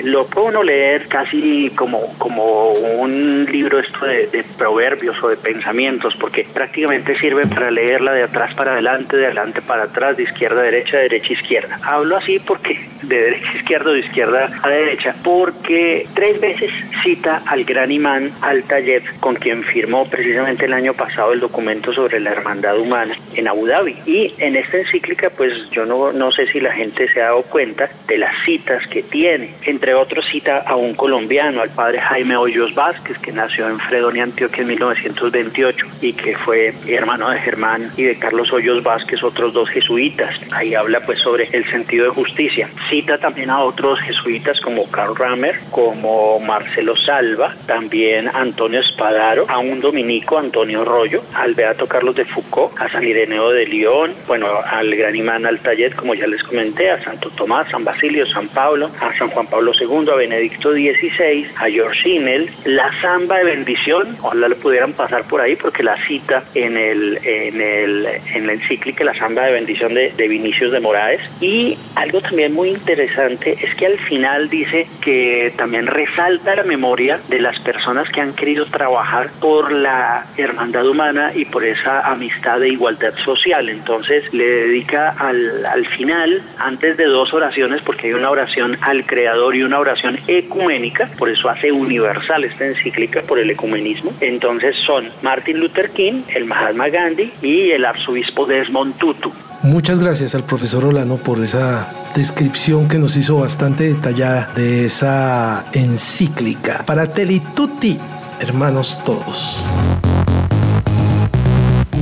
lo 0.03 0.25
puede 0.27 0.47
uno 0.47 0.63
leer 0.63 1.07
casi 1.07 1.71
como, 1.75 2.13
como 2.17 2.71
un 2.71 3.45
libro 3.51 3.79
esto 3.79 4.05
de, 4.05 4.43
proverbios 4.57 5.21
o 5.23 5.29
de 5.29 5.37
pensamientos, 5.37 6.15
porque 6.19 6.45
prácticamente 6.53 7.17
sirve 7.19 7.45
para 7.47 7.71
leerla 7.71 8.13
de 8.13 8.23
atrás 8.23 8.53
para 8.55 8.73
adelante, 8.73 9.17
de 9.17 9.25
adelante 9.25 9.61
para 9.61 9.83
atrás, 9.83 10.17
de 10.17 10.23
izquierda 10.23 10.61
a 10.61 10.63
derecha, 10.63 10.97
de 10.97 11.03
derecha 11.03 11.29
a 11.29 11.33
izquierda. 11.33 11.79
Hablo 11.83 12.17
así 12.17 12.39
porque 12.39 12.87
de 13.01 13.21
derecha 13.21 13.49
a 13.49 13.57
izquierda 13.57 13.89
o 13.89 13.93
de 13.93 13.99
izquierda 13.99 14.49
a 14.61 14.69
derecha, 14.69 15.15
porque 15.23 16.07
tres 16.13 16.39
veces 16.39 16.71
cita 17.03 17.41
al 17.45 17.63
gran 17.63 17.91
imán 17.91 18.31
Al-Tayeb, 18.41 19.19
con 19.19 19.35
quien 19.35 19.63
firmó 19.63 20.09
precisamente 20.09 20.65
el 20.65 20.73
año 20.73 20.93
pasado 20.93 21.33
el 21.33 21.39
documento 21.39 21.93
sobre 21.93 22.19
la 22.19 22.31
hermandad 22.31 22.77
humana 22.77 23.15
en 23.35 23.47
Abu 23.47 23.67
Dhabi. 23.67 23.97
Y 24.05 24.33
en 24.37 24.55
esta 24.55 24.77
encíclica, 24.93 25.31
pues 25.31 25.69
yo 25.71 25.85
no, 25.85 26.11
no 26.13 26.31
sé 26.31 26.45
si 26.47 26.59
la 26.59 26.71
gente 26.71 27.11
se 27.11 27.21
ha 27.21 27.25
dado 27.25 27.43
cuenta 27.43 27.89
de 28.07 28.17
las 28.17 28.33
citas 28.45 28.85
que 28.87 29.01
tiene. 29.01 29.55
Entre 29.65 29.95
otros 29.95 30.25
cita 30.31 30.59
a 30.59 30.75
un 30.75 30.93
colombiano, 30.93 31.61
al 31.61 31.69
padre 31.69 31.99
Jaime 31.99 32.37
Hoyos 32.37 32.75
Vázquez, 32.75 33.17
que 33.17 33.31
nació 33.31 33.67
en 33.69 33.79
Fredonia, 33.79 34.23
Antioquia 34.23 34.61
en 34.61 34.67
1928 34.67 35.87
y 36.01 36.13
que 36.13 36.37
fue 36.37 36.73
hermano 36.87 37.29
de 37.29 37.39
Germán 37.39 37.91
y 37.97 38.03
de 38.03 38.19
Carlos 38.19 38.53
Hoyos 38.53 38.83
Vázquez, 38.83 39.23
otros 39.23 39.53
dos 39.53 39.69
jesuitas. 39.69 40.35
Ahí 40.51 40.75
habla 40.75 40.99
pues 40.99 41.19
sobre 41.19 41.49
el 41.51 41.65
sentido 41.71 42.05
de 42.05 42.11
justicia. 42.11 42.69
Cita 42.89 43.17
también 43.17 43.49
a 43.49 43.61
otros 43.61 43.99
jesuitas 44.01 44.59
como 44.61 44.89
Karl 44.91 45.15
Ramer, 45.15 45.59
como 45.71 46.39
Marcelo 46.39 46.95
Salva, 46.97 47.55
también 47.65 48.29
Antonio 48.31 48.79
Espadaro, 48.81 49.45
a 49.49 49.57
un 49.57 49.79
dominico 49.79 50.37
Antonio 50.37 50.85
Rollo, 50.85 51.23
al 51.33 51.55
beato 51.55 51.87
Carlos 51.87 52.15
de 52.15 52.25
Foucault, 52.25 52.79
a 52.79 52.89
San 52.89 53.03
Ireneo 53.03 53.49
de 53.49 53.65
León, 53.65 54.13
bueno, 54.27 54.47
al 54.83 54.95
gran 54.95 55.15
imán 55.15 55.45
Altayet, 55.45 55.95
como 55.95 56.13
ya 56.13 56.27
les 56.27 56.43
comenté, 56.43 56.89
a 56.89 57.03
Santo 57.03 57.29
Tomás, 57.31 57.69
San 57.69 57.83
Basilio, 57.83 58.25
San 58.25 58.47
Pablo, 58.49 58.89
a 58.99 59.17
San 59.17 59.29
Juan 59.29 59.47
Pablo 59.47 59.71
II, 59.79 60.09
a 60.11 60.15
Benedicto 60.15 60.71
XVI, 60.71 61.47
a 61.57 61.69
George 61.69 62.01
Simmel, 62.03 62.49
la 62.65 62.89
samba 63.01 63.37
de 63.37 63.45
bendición, 63.45 64.17
ojalá 64.21 64.47
le 64.47 64.55
pudieran 64.55 64.93
pasar 64.93 65.23
por 65.23 65.41
ahí 65.41 65.55
porque 65.55 65.83
la 65.83 65.97
cita 66.05 66.43
en 66.53 66.77
el 66.77 67.19
en 67.23 67.61
el 67.61 68.07
en 68.33 68.47
la 68.47 68.53
encíclica 68.53 69.03
la 69.03 69.13
samba 69.13 69.45
de 69.45 69.53
bendición 69.53 69.93
de, 69.93 70.11
de 70.15 70.27
Vinicius 70.27 70.71
de 70.71 70.79
Moraes 70.79 71.21
y 71.41 71.77
algo 71.95 72.21
también 72.21 72.53
muy 72.53 72.69
interesante 72.69 73.57
es 73.61 73.75
que 73.75 73.85
al 73.85 73.97
final 73.99 74.49
dice 74.49 74.87
que 75.01 75.53
también 75.55 75.87
resalta 75.87 76.55
la 76.55 76.63
memoria 76.63 77.19
de 77.29 77.39
las 77.39 77.59
personas 77.59 78.09
que 78.09 78.21
han 78.21 78.33
querido 78.33 78.65
trabajar 78.65 79.29
por 79.39 79.71
la 79.71 80.25
hermandad 80.37 80.87
humana 80.87 81.31
y 81.35 81.45
por 81.45 81.65
esa 81.65 82.01
amistad 82.11 82.59
de 82.59 82.69
igualdad 82.69 83.13
social. 83.23 83.69
Entonces 83.69 84.33
le 84.33 84.67
dedica 84.73 85.15
al, 85.19 85.65
al 85.65 85.85
final, 85.85 86.41
antes 86.57 86.97
de 86.97 87.05
dos 87.05 87.33
oraciones, 87.33 87.81
porque 87.81 88.07
hay 88.07 88.13
una 88.13 88.29
oración 88.29 88.77
al 88.81 89.05
Creador 89.05 89.55
y 89.55 89.61
una 89.61 89.79
oración 89.79 90.19
ecuménica, 90.27 91.09
por 91.17 91.29
eso 91.29 91.49
hace 91.49 91.71
universal 91.71 92.43
esta 92.43 92.65
encíclica 92.65 93.21
por 93.21 93.39
el 93.39 93.49
ecumenismo. 93.51 94.11
Entonces 94.19 94.75
son 94.85 95.09
Martin 95.21 95.59
Luther 95.59 95.91
King, 95.91 96.23
el 96.35 96.45
Mahatma 96.45 96.89
Gandhi 96.89 97.31
y 97.41 97.69
el 97.71 97.85
arzobispo 97.85 98.45
Desmond 98.45 98.97
Tutu. 98.97 99.31
Muchas 99.61 99.99
gracias 99.99 100.35
al 100.35 100.43
profesor 100.43 100.83
Olano 100.85 101.17
por 101.17 101.39
esa 101.39 101.87
descripción 102.15 102.89
que 102.89 102.97
nos 102.97 103.15
hizo 103.15 103.39
bastante 103.39 103.85
detallada 103.85 104.51
de 104.55 104.85
esa 104.85 105.67
encíclica. 105.73 106.83
Para 106.85 107.07
Telituti, 107.13 107.97
hermanos 108.41 109.01
todos. 109.05 109.63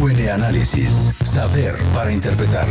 UN 0.02 0.30
Análisis, 0.32 1.14
saber 1.24 1.76
para 1.94 2.12
interpretar. 2.12 2.66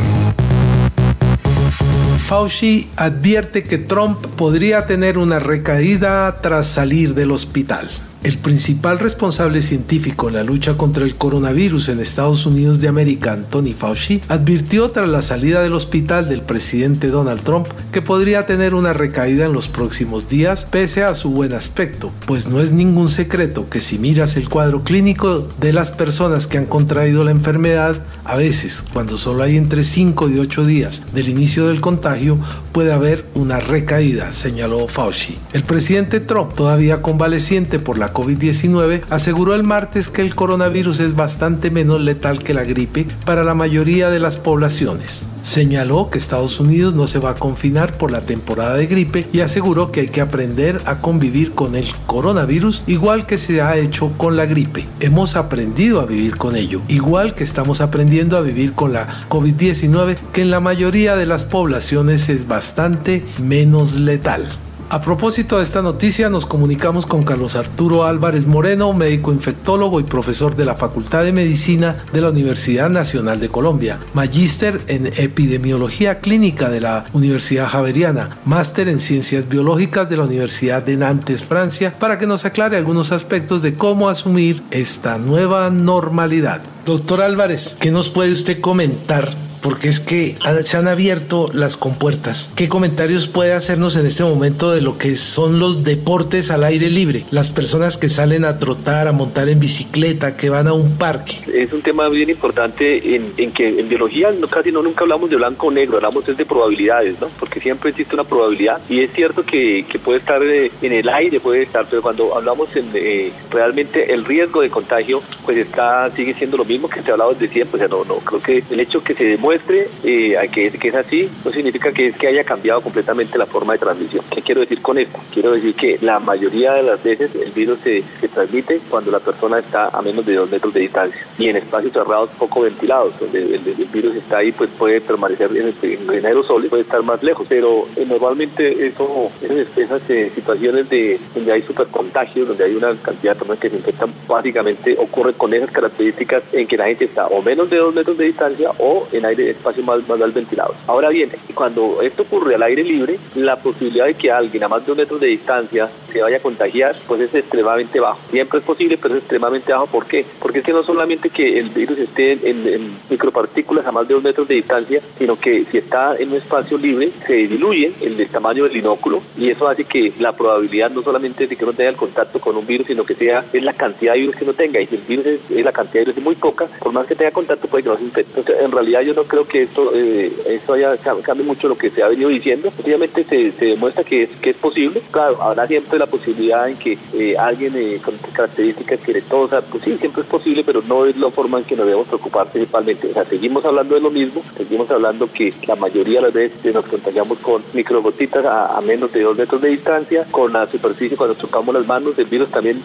Fauci 2.26 2.90
advierte 2.96 3.62
que 3.62 3.78
Trump 3.78 4.26
podría 4.36 4.86
tener 4.86 5.16
una 5.16 5.38
recaída 5.38 6.40
tras 6.40 6.66
salir 6.66 7.14
del 7.14 7.30
hospital. 7.30 7.88
El 8.22 8.36
principal 8.36 8.98
responsable 8.98 9.62
científico 9.62 10.28
en 10.28 10.34
la 10.34 10.42
lucha 10.42 10.76
contra 10.76 11.04
el 11.04 11.14
coronavirus 11.14 11.88
en 11.88 12.00
Estados 12.00 12.44
Unidos 12.44 12.78
de 12.78 12.88
América, 12.88 13.32
Anthony 13.32 13.72
Fauci, 13.74 14.20
advirtió 14.28 14.90
tras 14.90 15.08
la 15.08 15.22
salida 15.22 15.62
del 15.62 15.72
hospital 15.72 16.28
del 16.28 16.42
presidente 16.42 17.08
Donald 17.08 17.42
Trump 17.42 17.68
que 17.92 18.02
podría 18.02 18.44
tener 18.44 18.74
una 18.74 18.92
recaída 18.92 19.46
en 19.46 19.54
los 19.54 19.68
próximos 19.68 20.28
días 20.28 20.66
pese 20.70 21.02
a 21.02 21.14
su 21.14 21.30
buen 21.30 21.54
aspecto, 21.54 22.12
pues 22.26 22.46
no 22.46 22.60
es 22.60 22.72
ningún 22.72 23.08
secreto 23.08 23.70
que 23.70 23.80
si 23.80 23.98
miras 23.98 24.36
el 24.36 24.50
cuadro 24.50 24.84
clínico 24.84 25.48
de 25.58 25.72
las 25.72 25.90
personas 25.90 26.46
que 26.46 26.58
han 26.58 26.66
contraído 26.66 27.24
la 27.24 27.30
enfermedad, 27.30 28.02
a 28.26 28.36
veces, 28.36 28.84
cuando 28.92 29.16
solo 29.16 29.44
hay 29.44 29.56
entre 29.56 29.82
5 29.82 30.28
y 30.28 30.38
8 30.38 30.66
días 30.66 31.02
del 31.14 31.30
inicio 31.30 31.68
del 31.68 31.80
contagio, 31.80 32.38
puede 32.72 32.92
haber 32.92 33.24
una 33.34 33.60
recaída, 33.60 34.34
señaló 34.34 34.86
Fauci. 34.88 35.38
El 35.54 35.64
presidente 35.64 36.20
Trump, 36.20 36.54
todavía 36.54 37.00
convaleciente 37.00 37.78
por 37.78 37.98
la 37.98 38.09
COVID-19, 38.12 39.02
aseguró 39.10 39.54
el 39.54 39.62
martes 39.62 40.08
que 40.08 40.22
el 40.22 40.34
coronavirus 40.34 41.00
es 41.00 41.16
bastante 41.16 41.70
menos 41.70 42.00
letal 42.00 42.42
que 42.42 42.54
la 42.54 42.64
gripe 42.64 43.06
para 43.24 43.44
la 43.44 43.54
mayoría 43.54 44.10
de 44.10 44.20
las 44.20 44.36
poblaciones. 44.36 45.26
Señaló 45.42 46.10
que 46.10 46.18
Estados 46.18 46.60
Unidos 46.60 46.94
no 46.94 47.06
se 47.06 47.18
va 47.18 47.30
a 47.30 47.34
confinar 47.34 47.96
por 47.96 48.10
la 48.10 48.20
temporada 48.20 48.74
de 48.74 48.86
gripe 48.86 49.26
y 49.32 49.40
aseguró 49.40 49.90
que 49.90 50.00
hay 50.00 50.08
que 50.08 50.20
aprender 50.20 50.80
a 50.84 51.00
convivir 51.00 51.52
con 51.52 51.76
el 51.76 51.86
coronavirus 52.06 52.82
igual 52.86 53.26
que 53.26 53.38
se 53.38 53.62
ha 53.62 53.76
hecho 53.76 54.12
con 54.18 54.36
la 54.36 54.46
gripe. 54.46 54.86
Hemos 55.00 55.36
aprendido 55.36 56.00
a 56.00 56.06
vivir 56.06 56.36
con 56.36 56.56
ello, 56.56 56.82
igual 56.88 57.34
que 57.34 57.44
estamos 57.44 57.80
aprendiendo 57.80 58.36
a 58.36 58.42
vivir 58.42 58.74
con 58.74 58.92
la 58.92 59.08
COVID-19 59.28 60.18
que 60.32 60.42
en 60.42 60.50
la 60.50 60.60
mayoría 60.60 61.16
de 61.16 61.26
las 61.26 61.44
poblaciones 61.46 62.28
es 62.28 62.46
bastante 62.46 63.24
menos 63.38 63.94
letal. 63.94 64.46
A 64.92 65.00
propósito 65.00 65.58
de 65.58 65.62
esta 65.62 65.82
noticia, 65.82 66.30
nos 66.30 66.46
comunicamos 66.46 67.06
con 67.06 67.22
Carlos 67.22 67.54
Arturo 67.54 68.06
Álvarez 68.06 68.48
Moreno, 68.48 68.92
médico 68.92 69.30
infectólogo 69.30 70.00
y 70.00 70.02
profesor 70.02 70.56
de 70.56 70.64
la 70.64 70.74
Facultad 70.74 71.22
de 71.22 71.32
Medicina 71.32 72.04
de 72.12 72.20
la 72.20 72.30
Universidad 72.30 72.90
Nacional 72.90 73.38
de 73.38 73.48
Colombia, 73.50 74.00
magíster 74.14 74.80
en 74.88 75.06
epidemiología 75.06 76.18
clínica 76.18 76.70
de 76.70 76.80
la 76.80 77.04
Universidad 77.12 77.68
Javeriana, 77.68 78.36
máster 78.44 78.88
en 78.88 78.98
ciencias 78.98 79.48
biológicas 79.48 80.10
de 80.10 80.16
la 80.16 80.24
Universidad 80.24 80.82
de 80.82 80.96
Nantes, 80.96 81.44
Francia, 81.44 81.96
para 81.96 82.18
que 82.18 82.26
nos 82.26 82.44
aclare 82.44 82.76
algunos 82.76 83.12
aspectos 83.12 83.62
de 83.62 83.76
cómo 83.76 84.08
asumir 84.08 84.60
esta 84.72 85.18
nueva 85.18 85.70
normalidad. 85.70 86.62
Doctor 86.84 87.20
Álvarez, 87.20 87.76
¿qué 87.78 87.92
nos 87.92 88.08
puede 88.08 88.32
usted 88.32 88.60
comentar 88.60 89.49
porque 89.60 89.88
es 89.88 90.00
que 90.00 90.36
se 90.64 90.76
han 90.76 90.88
abierto 90.88 91.50
las 91.52 91.76
compuertas. 91.76 92.50
¿Qué 92.56 92.68
comentarios 92.68 93.28
puede 93.28 93.52
hacernos 93.52 93.96
en 93.96 94.06
este 94.06 94.22
momento 94.22 94.70
de 94.70 94.80
lo 94.80 94.98
que 94.98 95.16
son 95.16 95.58
los 95.58 95.84
deportes 95.84 96.50
al 96.50 96.64
aire 96.64 96.88
libre? 96.88 97.24
Las 97.30 97.50
personas 97.50 97.96
que 97.96 98.08
salen 98.08 98.44
a 98.44 98.58
trotar, 98.58 99.08
a 99.08 99.12
montar 99.12 99.48
en 99.48 99.60
bicicleta, 99.60 100.36
que 100.36 100.50
van 100.50 100.68
a 100.68 100.72
un 100.72 100.96
parque. 100.96 101.34
Es 101.52 101.72
un 101.72 101.82
tema 101.82 102.08
bien 102.08 102.30
importante 102.30 103.16
en, 103.16 103.52
que 103.52 103.80
en 103.80 103.88
biología 103.88 104.30
no, 104.30 104.46
casi 104.46 104.72
no 104.72 104.82
nunca 104.82 105.02
hablamos 105.02 105.30
de 105.30 105.36
blanco 105.36 105.68
o 105.68 105.70
negro, 105.70 105.96
hablamos 105.96 106.24
de 106.24 106.46
probabilidades, 106.46 107.20
¿no? 107.20 107.28
Porque 107.38 107.60
siempre 107.60 107.90
existe 107.90 108.14
una 108.14 108.24
probabilidad 108.24 108.80
y 108.88 109.00
es 109.00 109.12
cierto 109.12 109.44
que, 109.44 109.84
puede 110.04 110.18
estar 110.18 110.42
eh, 110.42 110.70
en 110.80 110.92
el 110.92 111.08
aire, 111.08 111.40
puede 111.40 111.62
estar, 111.62 111.86
pero 111.88 112.00
cuando 112.00 112.34
hablamos 112.34 112.74
en 112.74 112.90
eh, 112.94 113.32
realmente 113.50 114.12
el 114.12 114.24
riesgo 114.24 114.62
de 114.62 114.70
contagio, 114.70 115.22
pues 115.44 115.58
está 115.58 116.10
sigue 116.16 116.32
siendo 116.34 116.56
lo 116.56 116.64
mismo 116.64 116.88
que 116.88 117.02
se 117.02 117.10
ha 117.10 117.12
hablado 117.12 117.34
desde 117.34 117.52
siempre. 117.52 117.76
O 117.76 117.78
sea, 117.78 117.88
no, 117.88 118.04
no, 118.04 118.16
creo 118.16 118.42
que 118.42 118.64
el 118.70 118.80
hecho 118.80 119.02
que 119.02 119.14
se 119.14 119.24
demuestre 119.24 119.49
eh, 119.52 120.50
que, 120.52 120.88
es 120.88 120.94
así, 120.94 121.30
no 121.44 121.50
significa 121.50 121.92
que, 121.92 122.06
es 122.06 122.16
que 122.16 122.28
haya 122.28 122.44
cambiado 122.44 122.80
completamente 122.80 123.38
la 123.38 123.46
forma 123.46 123.72
de 123.72 123.78
transmisión. 123.78 124.24
¿Qué 124.30 124.42
quiero 124.42 124.60
decir 124.60 124.80
con 124.82 124.98
esto? 124.98 125.18
Quiero 125.32 125.52
decir 125.52 125.74
que 125.74 125.98
la 126.00 126.18
mayoría 126.18 126.74
de 126.74 126.82
las 126.82 127.02
veces 127.02 127.34
el 127.34 127.50
virus 127.52 127.80
se, 127.80 128.02
se 128.20 128.28
transmite 128.28 128.80
cuando 128.88 129.10
la 129.10 129.20
persona 129.20 129.58
está 129.58 129.88
a 129.88 130.02
menos 130.02 130.24
de 130.26 130.34
dos 130.34 130.50
metros 130.50 130.72
de 130.74 130.80
distancia 130.80 131.26
y 131.38 131.48
en 131.48 131.56
espacios 131.56 131.92
cerrados 131.92 132.30
poco 132.38 132.62
ventilados, 132.62 133.18
donde 133.18 133.54
el, 133.54 133.60
virus 133.92 134.16
está 134.16 134.38
ahí, 134.38 134.52
pues 134.52 134.70
puede 134.78 135.00
permanecer 135.00 135.50
en, 135.56 135.74
en, 136.14 136.26
aerosoles, 136.26 136.70
puede 136.70 136.82
estar 136.82 137.02
más 137.02 137.22
lejos, 137.22 137.46
pero 137.48 137.86
eh, 137.96 138.04
normalmente 138.06 138.86
eso, 138.86 139.30
esas, 139.76 140.00
situaciones 140.34 140.88
de 140.88 141.18
donde 141.34 141.52
hay 141.52 141.62
supercontagios, 141.62 142.48
donde 142.48 142.64
hay 142.64 142.74
una 142.74 142.94
cantidad 142.96 143.32
de 143.32 143.38
personas 143.38 143.58
que 143.58 143.70
se 143.70 143.76
infectan, 143.76 144.12
básicamente 144.26 144.96
ocurre 144.98 145.32
con 145.34 145.52
esas 145.54 145.70
características 145.70 146.42
en 146.52 146.66
que 146.66 146.76
la 146.76 146.86
gente 146.86 147.04
está 147.06 147.26
o 147.26 147.42
menos 147.42 147.68
de 147.70 147.78
dos 147.78 147.94
metros 147.94 148.16
de 148.16 148.26
distancia 148.26 148.70
o 148.78 149.06
en 149.12 149.24
aire 149.24 149.39
espacio 149.48 149.82
más, 149.82 150.06
más 150.08 150.18
mal 150.18 150.32
ventilado. 150.32 150.74
Ahora 150.86 151.08
bien, 151.08 151.30
cuando 151.54 152.02
esto 152.02 152.22
ocurre 152.22 152.54
al 152.54 152.62
aire 152.62 152.82
libre, 152.82 153.18
la 153.34 153.56
posibilidad 153.56 154.06
de 154.06 154.14
que 154.14 154.30
alguien 154.30 154.64
a 154.64 154.68
más 154.68 154.84
de 154.84 154.92
un 154.92 154.98
metro 154.98 155.18
de 155.18 155.28
distancia 155.28 155.88
se 156.12 156.22
vaya 156.22 156.38
a 156.38 156.40
contagiar, 156.40 156.94
pues 157.06 157.20
es 157.20 157.34
extremadamente 157.34 158.00
bajo. 158.00 158.18
Siempre 158.30 158.58
es 158.58 158.64
posible, 158.64 158.98
pero 158.98 159.14
es 159.14 159.20
extremadamente 159.20 159.72
bajo. 159.72 159.86
¿Por 159.86 160.06
qué? 160.06 160.24
Porque 160.40 160.60
es 160.60 160.64
que 160.64 160.72
no 160.72 160.82
solamente 160.82 161.30
que 161.30 161.58
el 161.58 161.70
virus 161.70 161.98
esté 161.98 162.32
en, 162.32 162.98
micropartículas 163.08 163.86
a 163.86 163.92
más 163.92 164.06
de 164.08 164.14
dos 164.14 164.22
metros 164.22 164.48
de 164.48 164.56
distancia, 164.56 165.00
sino 165.18 165.38
que 165.38 165.64
si 165.66 165.78
está 165.78 166.16
en 166.16 166.30
un 166.30 166.36
espacio 166.36 166.78
libre, 166.78 167.10
se 167.26 167.34
diluye 167.34 167.92
el, 168.00 168.20
tamaño 168.30 168.64
del 168.64 168.76
inóculo 168.76 169.22
y 169.36 169.50
eso 169.50 169.68
hace 169.68 169.84
que 169.84 170.12
la 170.20 170.32
probabilidad 170.32 170.90
no 170.90 171.02
solamente 171.02 171.46
de 171.46 171.56
que 171.56 171.64
uno 171.64 171.72
tenga 171.72 171.90
el 171.90 171.96
contacto 171.96 172.38
con 172.38 172.56
un 172.56 172.66
virus, 172.66 172.86
sino 172.86 173.04
que 173.04 173.14
sea 173.14 173.44
es 173.52 173.62
la 173.62 173.72
cantidad 173.72 174.12
de 174.12 174.20
virus 174.20 174.36
que 174.36 174.44
uno 174.44 174.52
tenga. 174.52 174.80
Y 174.80 174.86
si 174.86 174.96
el 174.96 175.02
virus 175.02 175.26
es, 175.26 175.64
la 175.64 175.72
cantidad 175.72 176.00
de 176.00 176.00
virus 176.00 176.18
es 176.18 176.24
muy 176.24 176.36
poca, 176.36 176.66
por 176.78 176.92
más 176.92 177.06
que 177.06 177.16
tenga 177.16 177.32
contacto, 177.32 177.66
puede 177.68 177.82
que 177.82 177.88
no 177.88 177.96
se 177.96 178.04
infecte. 178.04 178.42
en 178.62 178.70
realidad 178.70 179.02
yo 179.02 179.14
no 179.14 179.24
creo 179.30 179.46
que 179.46 179.62
esto 179.62 179.92
eh, 179.94 180.32
eso 180.46 180.72
haya 180.72 180.96
cambie 181.22 181.46
mucho 181.46 181.68
lo 181.68 181.78
que 181.78 181.90
se 181.90 182.02
ha 182.02 182.08
venido 182.08 182.28
diciendo. 182.28 182.72
Obviamente 182.82 183.24
se, 183.24 183.52
se 183.52 183.64
demuestra 183.66 184.02
que 184.02 184.24
es, 184.24 184.30
que 184.42 184.50
es 184.50 184.56
posible. 184.56 185.00
Claro, 185.12 185.40
habrá 185.40 185.68
siempre 185.68 185.98
la 185.98 186.06
posibilidad 186.06 186.68
en 186.68 186.76
que 186.76 186.98
eh, 187.14 187.36
alguien 187.38 187.74
eh, 187.76 188.00
con 188.04 188.16
características 188.32 188.98
quiere-tosa, 189.00 189.60
pues 189.60 189.84
sí, 189.84 189.96
siempre 189.98 190.22
es 190.22 190.28
posible, 190.28 190.64
pero 190.64 190.82
no 190.82 191.06
es 191.06 191.16
la 191.16 191.30
forma 191.30 191.58
en 191.58 191.64
que 191.64 191.76
nos 191.76 191.86
debemos 191.86 192.08
preocupar 192.08 192.50
principalmente. 192.50 193.08
O 193.08 193.12
sea, 193.12 193.24
seguimos 193.24 193.64
hablando 193.64 193.94
de 193.94 194.00
lo 194.00 194.10
mismo, 194.10 194.42
seguimos 194.56 194.90
hablando 194.90 195.30
que 195.32 195.54
la 195.66 195.76
mayoría 195.76 196.16
de 196.16 196.22
las 196.26 196.34
veces 196.34 196.74
nos 196.74 196.86
contagiamos 196.86 197.38
con 197.38 197.62
microgotitas 197.72 198.44
a, 198.44 198.80
menos 198.80 199.12
de 199.12 199.22
dos 199.22 199.38
metros 199.38 199.60
de 199.60 199.68
distancia, 199.68 200.26
con 200.32 200.52
la 200.52 200.66
superficie 200.66 201.16
cuando 201.16 201.36
tocamos 201.36 201.72
las 201.72 201.86
manos, 201.86 202.18
el 202.18 202.24
virus 202.24 202.50
también, 202.50 202.82